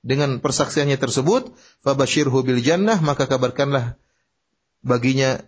[0.00, 1.52] dengan persaksiannya tersebut,
[1.84, 3.96] fabashirhu bil jannah, maka kabarkanlah
[4.80, 5.40] baginya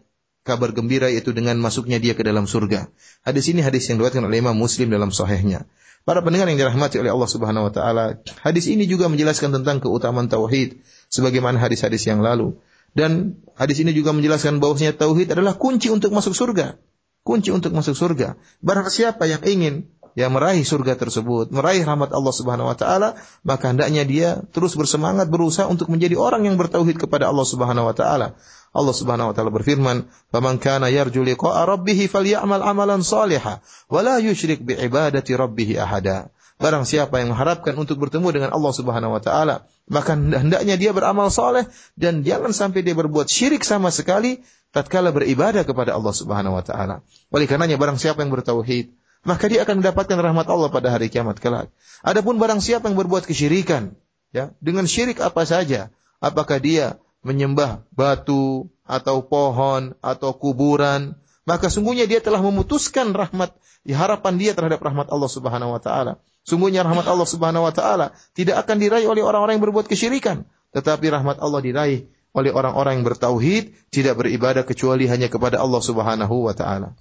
[0.44, 2.90] kabar gembira yaitu dengan masuknya dia ke dalam surga.
[3.22, 5.64] Hadis ini hadis yang diriwayatkan oleh Imam Muslim dalam sahihnya.
[6.02, 10.26] Para pendengar yang dirahmati oleh Allah Subhanahu wa taala, hadis ini juga menjelaskan tentang keutamaan
[10.26, 12.58] tauhid sebagaimana hadis-hadis yang lalu.
[12.92, 16.76] Dan hadis ini juga menjelaskan bahwasanya tauhid adalah kunci untuk masuk surga.
[17.24, 18.36] Kunci untuk masuk surga.
[18.60, 23.16] Barang siapa yang ingin yang meraih surga tersebut, meraih rahmat Allah Subhanahu wa taala,
[23.48, 27.94] maka hendaknya dia terus bersemangat berusaha untuk menjadi orang yang bertauhid kepada Allah Subhanahu wa
[27.96, 28.36] taala.
[28.72, 34.20] Allah Subhanahu wa taala berfirman, "Faman kana yarju liqa'a rabbih falyamal amalan salihan wa la
[34.20, 36.28] yusyrik bi ibadati rabbih ahada."
[36.62, 41.26] Barang siapa yang mengharapkan untuk bertemu dengan Allah Subhanahu wa taala, maka hendaknya dia beramal
[41.34, 41.66] soleh
[41.98, 47.02] dan jangan sampai dia berbuat syirik sama sekali tatkala beribadah kepada Allah Subhanahu wa taala.
[47.34, 48.94] Oleh karenanya barang siapa yang bertauhid,
[49.26, 51.70] maka dia akan mendapatkan rahmat Allah pada hari kiamat kelak.
[52.06, 53.98] Adapun barang siapa yang berbuat kesyirikan,
[54.30, 55.90] ya, dengan syirik apa saja,
[56.22, 61.14] apakah dia menyembah batu atau pohon atau kuburan,
[61.47, 63.55] maka sungguhnya dia telah memutuskan rahmat
[63.87, 66.19] harapan dia terhadap rahmat Allah Subhanahu wa taala.
[66.43, 70.43] Sungguhnya rahmat Allah Subhanahu wa taala tidak akan diraih oleh orang-orang yang berbuat kesyirikan,
[70.75, 76.47] tetapi rahmat Allah diraih oleh orang-orang yang bertauhid, tidak beribadah kecuali hanya kepada Allah Subhanahu
[76.47, 76.93] wa taala.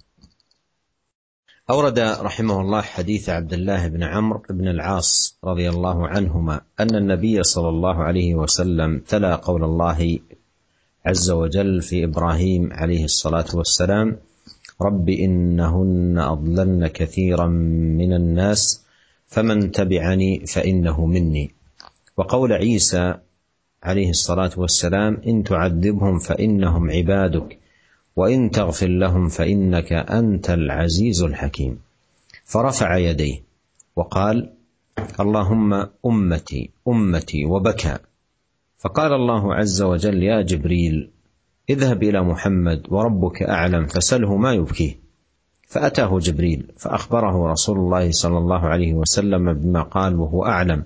[1.67, 7.43] أورد رحمه الله حديث عبد الله بن عمرو بن العاص رضي الله عنهما أن النبي
[7.43, 10.19] صلى الله عليه وسلم تلا قول الله
[11.05, 14.15] عز وجل في إبراهيم عليه الصلاة والسلام
[14.82, 17.46] رب إنهن أضللن كثيرا
[17.98, 18.84] من الناس
[19.26, 21.50] فمن تبعني فإنه مني.
[22.16, 23.14] وقول عيسى
[23.82, 27.58] عليه الصلاة والسلام إن تعذبهم فإنهم عبادك
[28.16, 31.78] وإن تغفر لهم فإنك أنت العزيز الحكيم.
[32.44, 33.42] فرفع يديه
[33.96, 34.52] وقال
[35.20, 37.98] اللهم أمتي أمتي وبكى.
[38.78, 41.10] فقال الله عز وجل يا جبريل
[41.70, 45.02] اذهب إلى محمد وربك أعلم فسله ما يبكيه.
[45.68, 50.84] فأتاه جبريل فأخبره رسول الله صلى الله عليه وسلم بما قال وهو أعلم.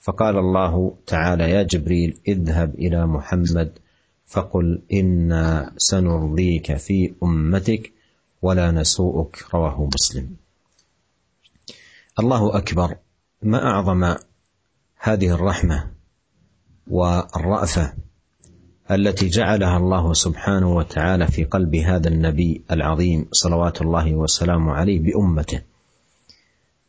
[0.00, 3.78] فقال الله تعالى يا جبريل اذهب إلى محمد
[4.26, 7.92] فقل إنا سنرضيك في أمتك
[8.42, 9.44] ولا نسوءك.
[9.54, 10.36] رواه مسلم.
[12.18, 12.96] الله أكبر.
[13.42, 14.14] ما أعظم
[14.98, 15.90] هذه الرحمة
[16.86, 17.92] والرأفة
[18.90, 25.60] التي جعلها الله سبحانه وتعالى في قلب هذا النبي العظيم صلوات الله وسلامه عليه بأمته.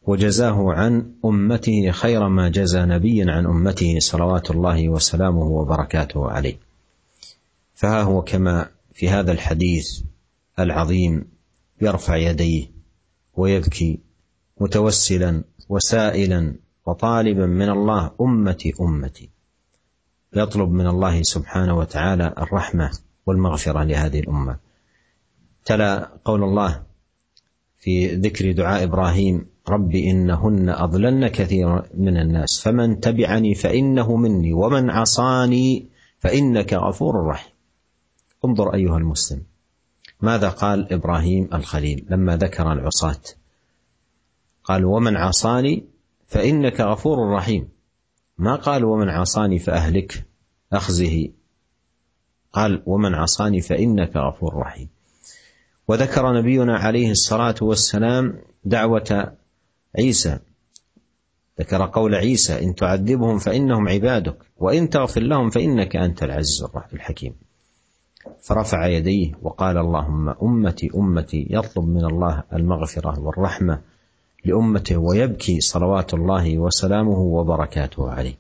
[0.08, 6.58] وجزاه عن أمته خير ما جزى نبي عن أمته صلوات الله وسلامه وبركاته عليه.
[7.74, 10.02] فها هو كما في هذا الحديث
[10.60, 11.26] العظيم
[11.82, 12.66] يرفع يديه
[13.38, 14.00] ويبكي
[14.62, 16.54] متوسلا وسائلا
[16.86, 19.35] وطالبا من الله أمتي أمتي.
[20.36, 22.92] يطلب من الله سبحانه وتعالى الرحمة
[23.26, 24.58] والمغفرة لهذه الأمة.
[25.66, 26.84] تلا قول الله
[27.78, 34.90] في ذكر دعاء إبراهيم رب إنهن اضللن كثيرا من الناس فمن تبعني فإنه مني ومن
[34.90, 37.54] عصاني فإنك غفور رحيم.
[38.46, 39.44] انظر أيها المسلم
[40.22, 43.22] ماذا قال إبراهيم الخليل لما ذكر العصاة؟
[44.64, 45.84] قال ومن عصاني
[46.28, 47.75] فإنك غفور رحيم.
[48.38, 50.26] ما قال ومن عصاني فأهلك؟
[50.74, 51.30] أخزه.
[52.54, 54.90] قال ومن عصاني فإنك غفور رحيم.
[55.88, 59.34] وذكر نبينا عليه الصلاة والسلام دعوة
[59.98, 60.40] عيسى.
[61.60, 67.36] ذكر قول عيسى إن تعذبهم فإنهم عبادك وإن تغفر لهم فإنك أنت العزيز الحكيم.
[68.42, 73.82] فرفع يديه وقال اللهم أمتي أمتي يطلب من الله المغفرة والرحمة.
[74.46, 78.38] لأمته ويبكي صلوات الله وسلامه وبركاته عليه.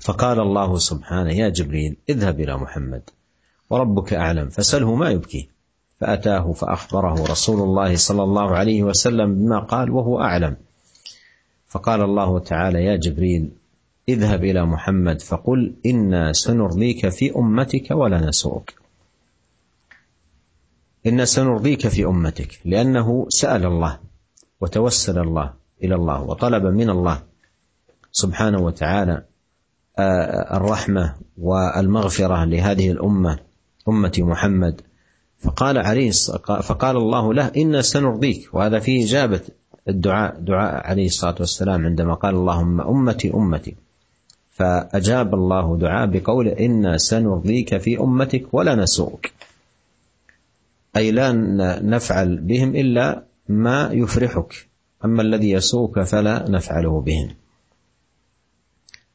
[0.00, 3.02] فقال الله سبحانه يا جبريل اذهب إلى محمد
[3.70, 5.48] وربك أعلم فسله ما يبكي
[6.00, 10.56] فأتاه فأخبره رسول الله صلى الله عليه وسلم بما قال وهو أعلم.
[11.68, 13.50] فقال الله تعالى يا جبريل
[14.08, 18.74] اذهب إلى محمد فقل إنا سنرضيك في أمتك ولا نسوءك.
[21.06, 23.98] إنا سنرضيك في أمتك لأنه سأل الله
[24.60, 25.52] وتوسل الله
[25.82, 27.22] إلى الله وطلب من الله
[28.12, 29.24] سبحانه وتعالى
[29.98, 33.38] آه، الرحمة والمغفرة لهذه الأمة
[33.88, 34.80] أمة محمد.
[35.38, 36.10] فقال عليه
[36.62, 38.48] فقال الله له إنا سنرضيك.
[38.52, 39.40] وهذا فيه إجابة
[39.88, 43.76] الدعاء دعاء عليه الصلاة والسلام عندما قال اللهم أمتي أمتي.
[44.50, 49.32] فأجاب الله دعاء بقوله إنا سنرضيك في أمتك ولا نسوءك.
[50.96, 51.32] أي لا
[51.82, 54.68] نفعل بهم إلا ما يفرحك.
[55.04, 57.34] أما الذي يسوءك فلا نفعله بهم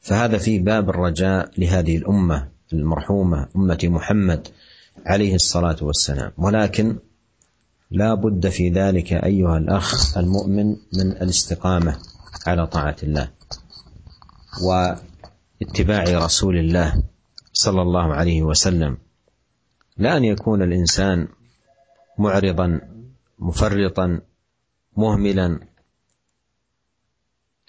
[0.00, 4.48] فهذا في باب الرجاء لهذه الأمة المرحومة أمة محمد
[5.06, 6.32] عليه الصلاة والسلام.
[6.38, 6.96] ولكن
[7.90, 11.98] لا بد في ذلك أيها الأخ المؤمن من الاستقامة
[12.46, 13.30] على طاعة الله
[14.64, 17.02] واتباع رسول الله
[17.52, 18.98] صلى الله عليه وسلم.
[19.96, 21.28] لا أن يكون الإنسان
[22.18, 22.80] معرضا
[23.38, 24.20] مفرطا
[24.96, 25.60] مهملا.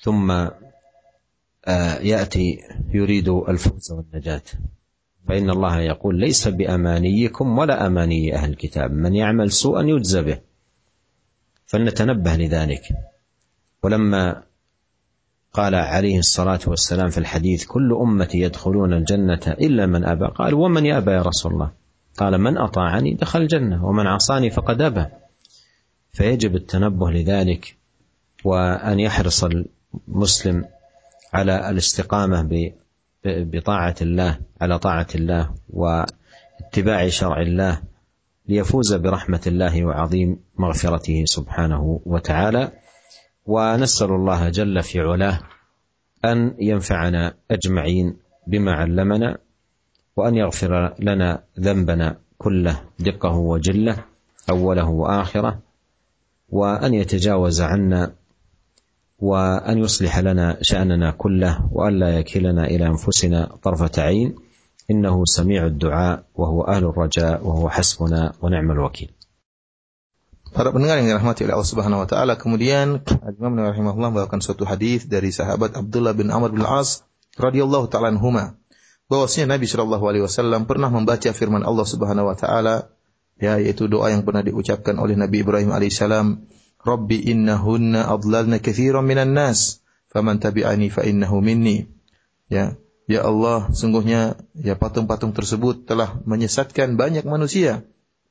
[0.02, 0.32] ثم
[1.68, 2.60] آه، يأتي
[2.94, 4.42] يريد الفوز والنجاة.
[5.28, 8.92] فإن الله يقول ليس بأمانيكم ولا أماني أهل الكتاب.
[8.92, 10.40] من يعمل سوءا يجزى به.
[11.66, 12.82] فلنتنبه لذلك.
[13.84, 14.44] ولما
[15.54, 20.86] قال عليه الصلاة والسلام في الحديث كل أمتي يدخلون الجنة إلا من أبى قال ومن
[20.86, 21.72] يأبى يا رسول الله؟
[22.18, 25.06] قال من أطاعني دخل الجنة ومن عصاني فقد أبى.
[26.16, 27.76] فيجب التنبه لذلك
[28.44, 30.66] وأن يحرص المسلم
[31.34, 32.72] على الاستقامة
[33.26, 37.82] بطاعة الله على طاعة الله واتباع شرع الله
[38.48, 42.72] ليفوز برحمة الله وعظيم مغفرته سبحانه وتعالى.
[43.46, 45.40] ونسأل الله جل في علاه
[46.26, 49.38] أن ينفعنا أجمعين بما علمنا
[50.16, 54.06] وأن يغفر لنا ذنبنا كله دقه وجله
[54.50, 55.65] أوله وآخره.
[56.50, 58.16] وأن يتجاوز عنا
[59.20, 64.36] وأن يصلح لنا شأننا كله وأن لا يكلنا إلى أنفسنا طرفة عين
[64.92, 69.12] إنه سميع الدعاء وهو أهل الرجاء وهو حسبنا ونعم الوكيل
[70.56, 74.64] Para pendengar yang dirahmati oleh Allah Subhanahu wa taala, kemudian Imam Nawawi rahimahullah membawakan suatu
[74.64, 77.04] hadis dari sahabat Abdullah bin Amr bin Al-As
[77.36, 78.56] radhiyallahu taala anhuma
[79.12, 82.88] bahwasanya Nabi Shallallahu alaihi wasallam pernah membaca firman Allah Subhanahu wa taala
[83.40, 86.48] ya yaitu doa yang pernah diucapkan oleh Nabi Ibrahim alaihissalam,
[86.82, 91.88] "Rabbi innahunna adlalna katsiran minan nas, faman tabi'ani fa innahu minni."
[92.52, 92.78] Ya,
[93.10, 97.84] ya Allah, sungguhnya ya patung-patung tersebut telah menyesatkan banyak manusia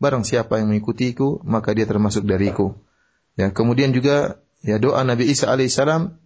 [0.02, 2.74] Barang siapa yang mengikutiku, maka dia termasuk dariku.
[3.38, 6.18] Ya, kemudian juga ya doa Nabi Isa alaihissalam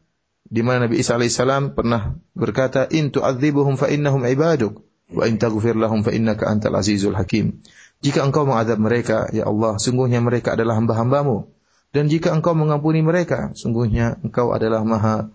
[0.49, 4.81] di mana Nabi Isa alaihissalam pernah berkata, "In tu'adzibuhum fa innahum ibaduk,
[5.12, 7.61] wa in taghfir lahum fa innaka antal azizul hakim."
[7.99, 11.51] Jika engkau mengadab mereka, ya Allah, sungguhnya mereka adalah hamba-hambamu.
[11.90, 15.32] Dan jika engkau mengampuni mereka, sungguhnya engkau adalah maha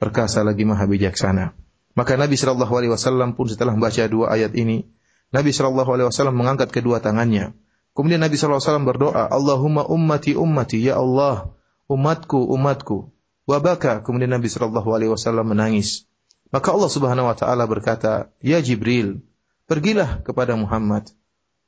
[0.00, 1.52] perkasa lagi maha bijaksana.
[1.98, 4.88] Maka Nabi Shallallahu Alaihi Wasallam pun setelah membaca dua ayat ini,
[5.34, 7.52] Nabi Shallallahu Alaihi Wasallam mengangkat kedua tangannya
[7.98, 11.50] Kemudian Nabi SAW berdoa, Allahumma ummati ummati, ya Allah,
[11.90, 13.10] umatku, umatku.
[13.42, 16.06] Wabaka, kemudian Nabi SAW menangis.
[16.54, 19.26] Maka Allah Subhanahu wa taala berkata, "Ya Jibril,
[19.66, 21.10] pergilah kepada Muhammad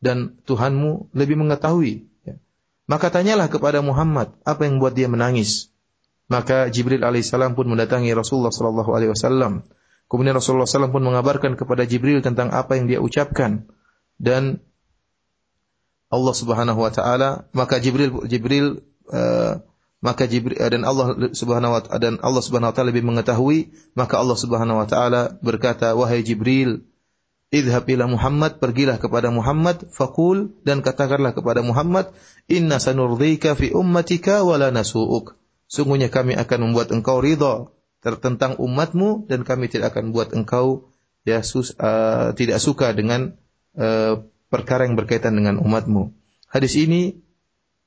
[0.00, 2.40] dan Tuhanmu lebih mengetahui." Ya.
[2.90, 5.70] Maka tanyalah kepada Muhammad apa yang membuat dia menangis.
[6.26, 9.66] Maka Jibril alaihissalam pun mendatangi Rasulullah sallallahu alaihi wasallam.
[10.10, 13.70] Kemudian Rasulullah SAW pun mengabarkan kepada Jibril tentang apa yang dia ucapkan
[14.18, 14.58] dan
[16.10, 19.62] Allah Subhanahu wa taala, maka Jibril Jibril uh,
[20.02, 24.18] maka Jibril uh, dan Allah Subhanahu wa dan Allah Subhanahu wa taala lebih mengetahui, maka
[24.18, 26.82] Allah Subhanahu wa taala berkata, "Wahai Jibril,
[27.50, 32.14] idhab ila Muhammad, pergilah kepada Muhammad, fakul dan katakanlah kepada Muhammad,
[32.46, 35.34] inna sanurdika fi ummatika wa la nasu'uk."
[35.70, 37.70] Sungguhnya kami akan membuat engkau ridha
[38.02, 40.90] tentang umatmu dan kami tidak akan buat engkau
[41.22, 43.36] ya sus, uh, tidak suka dengan
[43.76, 46.10] uh, perkara yang berkaitan dengan umatmu.
[46.50, 47.22] Hadis ini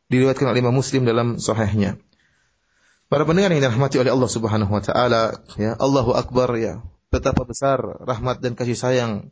[0.07, 1.99] diriwayatkan oleh Imam Muslim dalam sahihnya.
[3.11, 6.81] Para pendengar yang dirahmati oleh Allah Subhanahu wa taala, ya, Allahu Akbar ya.
[7.13, 9.29] Betapa besar rahmat dan kasih sayang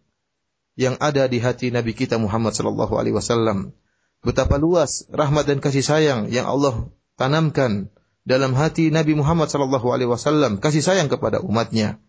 [0.82, 3.78] yang ada di hati Nabi kita Muhammad sallallahu alaihi wasallam.
[4.26, 6.90] Betapa luas rahmat dan kasih sayang yang Allah
[7.22, 7.94] tanamkan
[8.26, 12.02] dalam hati Nabi Muhammad sallallahu alaihi wasallam, kasih sayang kepada umatnya.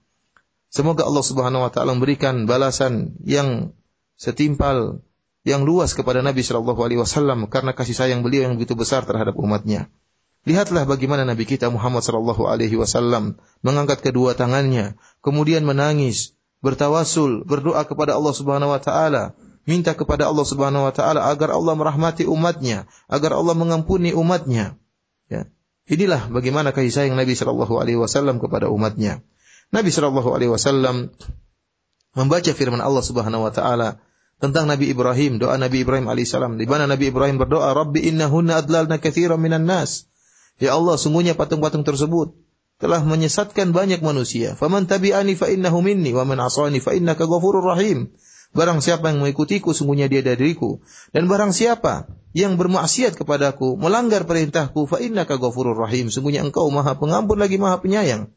[0.72, 3.76] Semoga Allah Subhanahu wa taala memberikan balasan yang
[4.16, 5.04] setimpal
[5.44, 9.34] yang luas kepada Nabi Shallallahu Alaihi Wasallam karena kasih sayang beliau yang begitu besar terhadap
[9.36, 9.90] umatnya.
[10.42, 17.82] Lihatlah bagaimana Nabi kita Muhammad Shallallahu Alaihi Wasallam mengangkat kedua tangannya, kemudian menangis, bertawasul, berdoa
[17.84, 19.22] kepada Allah Subhanahu Wa Taala,
[19.66, 24.78] minta kepada Allah Subhanahu Wa Taala agar Allah merahmati umatnya, agar Allah mengampuni umatnya.
[25.26, 25.50] Ya.
[25.90, 29.26] Inilah bagaimana kasih sayang Nabi Shallallahu Alaihi Wasallam kepada umatnya.
[29.74, 31.10] Nabi Shallallahu Alaihi Wasallam
[32.14, 33.88] membaca firman Allah Subhanahu Wa Taala
[34.38, 39.02] tentang Nabi Ibrahim, doa Nabi Ibrahim alaihissalam di mana Nabi Ibrahim berdoa, "Rabbi innahunna adlalna
[39.02, 40.06] katsiran minan nas."
[40.62, 42.38] Ya Allah, sungguhnya patung-patung tersebut
[42.82, 44.58] telah menyesatkan banyak manusia.
[44.58, 48.10] Faman tabi'ani fa innahu minni wa man 'asani fa innaka ghafurur rahim.
[48.52, 50.82] Barang siapa yang mengikutiku, sungguhnya dia dariku.
[51.14, 56.10] Dan barang siapa yang bermaksiat kepadaku, melanggar perintahku, fa innaka ghafurur rahim.
[56.10, 58.28] Sungguhnya engkau maha pengampun lagi maha penyayang.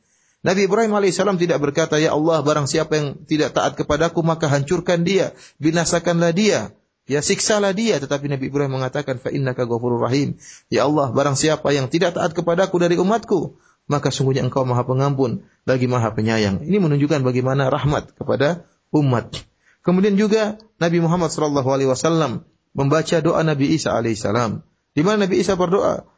[0.45, 5.01] Nabi Ibrahim alaihissalam tidak berkata, Ya Allah, barang siapa yang tidak taat kepadaku, maka hancurkan
[5.01, 6.69] dia, binasakanlah dia,
[7.09, 7.97] ya siksalah dia.
[7.97, 10.37] Tetapi Nabi Ibrahim mengatakan, Fa innaka ghafurur rahim.
[10.69, 15.45] Ya Allah, barang siapa yang tidak taat kepadaku dari umatku, maka sungguhnya engkau maha pengampun,
[15.65, 16.61] lagi maha penyayang.
[16.65, 19.33] Ini menunjukkan bagaimana rahmat kepada umat.
[19.85, 24.65] Kemudian juga Nabi Muhammad sallallahu alaihi wasallam membaca doa Nabi Isa alaihissalam.
[24.97, 26.09] Di mana Nabi Isa berdoa,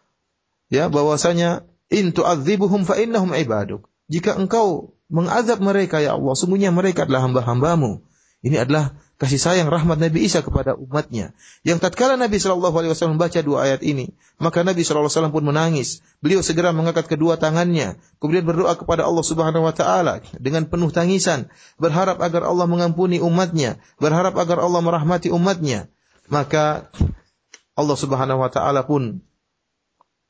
[0.72, 7.04] ya bahwasanya in tu'adzibuhum fa innahum ibaduk jika engkau mengazab mereka ya Allah, sungguhnya mereka
[7.04, 8.04] adalah hamba-hambamu.
[8.46, 11.34] Ini adalah kasih sayang rahmat Nabi Isa kepada umatnya.
[11.66, 15.34] Yang tatkala Nabi Shallallahu Alaihi Wasallam membaca dua ayat ini, maka Nabi Shallallahu Alaihi Wasallam
[15.34, 16.06] pun menangis.
[16.22, 21.50] Beliau segera mengangkat kedua tangannya, kemudian berdoa kepada Allah Subhanahu Wa Taala dengan penuh tangisan,
[21.82, 25.90] berharap agar Allah mengampuni umatnya, berharap agar Allah merahmati umatnya.
[26.30, 26.94] Maka
[27.74, 29.26] Allah Subhanahu Wa Taala pun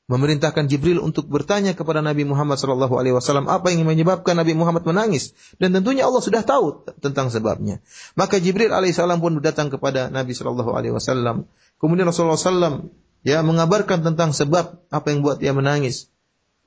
[0.07, 4.87] memerintahkan Jibril untuk bertanya kepada Nabi Muhammad sallallahu alaihi wasallam apa yang menyebabkan Nabi Muhammad
[4.87, 7.83] menangis dan tentunya Allah sudah tahu tentang sebabnya.
[8.15, 11.51] Maka Jibril alaihissalam pun datang kepada Nabi sallallahu alaihi wasallam.
[11.77, 12.95] Kemudian Rasulullah sallam
[13.27, 16.07] ya mengabarkan tentang sebab apa yang buat dia menangis.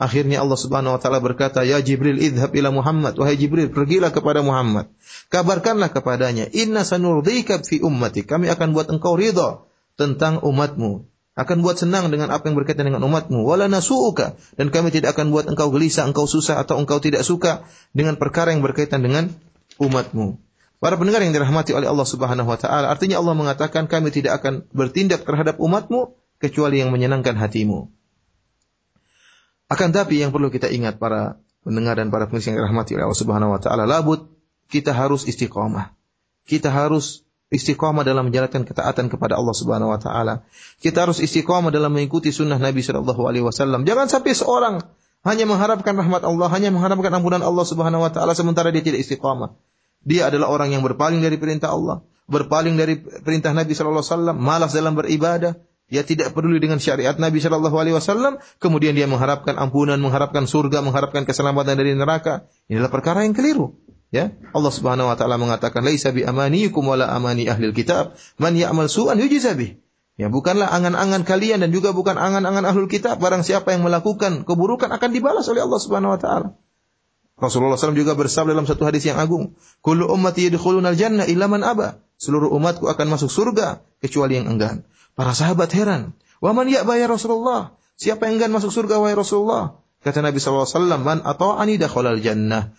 [0.01, 4.41] Akhirnya Allah Subhanahu wa taala berkata, "Ya Jibril, idhab ila Muhammad." Wahai Jibril, pergilah kepada
[4.41, 4.88] Muhammad.
[5.28, 9.61] Kabarkanlah kepadanya, "Inna sanurdika fi ummati." Kami akan buat engkau ridha
[10.01, 11.09] tentang umatmu
[11.41, 13.41] akan buat senang dengan apa yang berkaitan dengan umatmu.
[13.49, 14.36] Wala nasu'uka.
[14.61, 17.64] Dan kami tidak akan buat engkau gelisah, engkau susah, atau engkau tidak suka
[17.97, 19.32] dengan perkara yang berkaitan dengan
[19.80, 20.36] umatmu.
[20.80, 24.68] Para pendengar yang dirahmati oleh Allah Subhanahu wa taala, artinya Allah mengatakan kami tidak akan
[24.72, 27.88] bertindak terhadap umatmu kecuali yang menyenangkan hatimu.
[29.68, 33.20] Akan tapi yang perlu kita ingat para pendengar dan para pemirsa yang dirahmati oleh Allah
[33.20, 34.28] Subhanahu wa taala, labut
[34.72, 35.93] kita harus istiqamah.
[36.49, 40.46] Kita harus istiqamah dalam menjalankan ketaatan kepada Allah Subhanahu wa taala.
[40.78, 43.82] Kita harus istiqamah dalam mengikuti sunnah Nabi Shallallahu alaihi wasallam.
[43.82, 44.74] Jangan sampai seorang
[45.26, 49.59] hanya mengharapkan rahmat Allah, hanya mengharapkan ampunan Allah Subhanahu wa taala sementara dia tidak istiqamah.
[50.07, 54.36] Dia adalah orang yang berpaling dari perintah Allah, berpaling dari perintah Nabi Shallallahu alaihi wasallam,
[54.40, 59.59] malas dalam beribadah, dia tidak peduli dengan syariat Nabi Shallallahu Alaihi Wasallam, kemudian dia mengharapkan
[59.59, 62.46] ampunan, mengharapkan surga, mengharapkan keselamatan dari neraka.
[62.70, 63.74] Inilah perkara yang keliru.
[64.11, 68.90] Ya, Allah Subhanahu wa taala mengatakan laisa bi amaniyukum wala amani ahli kitab, man ya'mal
[68.90, 69.78] su'an yujza bih.
[70.20, 73.16] Ya, bukanlah angan-angan kalian dan juga bukan angan-angan ahlul kitab.
[73.24, 76.48] Barang siapa yang melakukan keburukan akan dibalas oleh Allah Subhanahu wa taala.
[77.40, 81.64] Rasulullah SAW juga bersabda dalam satu hadis yang agung, "Kullu ummati yadkhuluna al-jannah illa man
[81.64, 84.84] aba." Seluruh umatku akan masuk surga kecuali yang enggan.
[85.16, 86.12] Para sahabat heran,
[86.44, 89.80] "Wa man ya'ba ya Rasulullah?" Siapa yang enggan masuk surga wahai Rasulullah?
[90.04, 92.76] Kata Nabi SAW, "Man ata'ani dakhala al-jannah."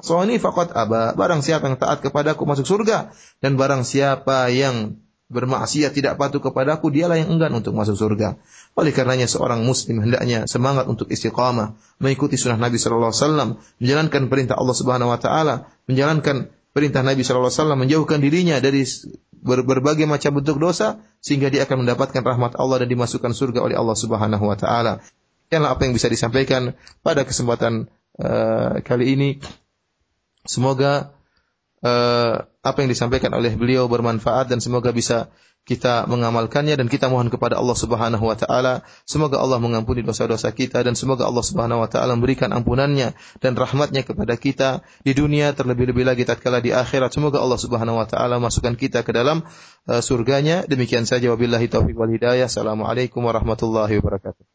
[0.00, 1.12] Soni fakot aba.
[1.12, 3.12] Barang siapa yang taat kepadaku masuk surga.
[3.44, 4.96] Dan barang siapa yang
[5.32, 8.36] bermaksiat tidak patuh kepadaku, dialah yang enggan untuk masuk surga.
[8.76, 13.48] Oleh karenanya seorang muslim hendaknya semangat untuk istiqamah, mengikuti sunnah Nabi sallallahu alaihi wasallam,
[13.80, 15.54] menjalankan perintah Allah Subhanahu wa taala,
[15.88, 18.84] menjalankan perintah Nabi sallallahu alaihi wasallam, menjauhkan dirinya dari
[19.42, 23.74] ber berbagai macam bentuk dosa sehingga dia akan mendapatkan rahmat Allah dan dimasukkan surga oleh
[23.74, 25.02] Allah Subhanahu wa taala.
[25.52, 27.88] Inilah apa yang bisa disampaikan pada kesempatan
[28.20, 29.30] uh, kali ini.
[30.42, 31.14] Semoga
[31.82, 35.30] uh, apa yang disampaikan oleh beliau bermanfaat dan semoga bisa
[35.62, 38.82] kita mengamalkannya dan kita mohon kepada Allah Subhanahu wa taala.
[39.06, 44.02] Semoga Allah mengampuni dosa-dosa kita dan semoga Allah Subhanahu wa taala memberikan ampunannya dan rahmatnya
[44.02, 47.14] kepada kita di dunia terlebih-lebih lagi tatkala di akhirat.
[47.14, 49.46] Semoga Allah Subhanahu wa taala masukkan kita ke dalam
[49.86, 50.66] uh, surganya.
[50.66, 51.30] Demikian saja.
[51.30, 52.50] Wabillahi taufik wal hidayah.
[52.50, 54.51] Assalamualaikum warahmatullahi wabarakatuh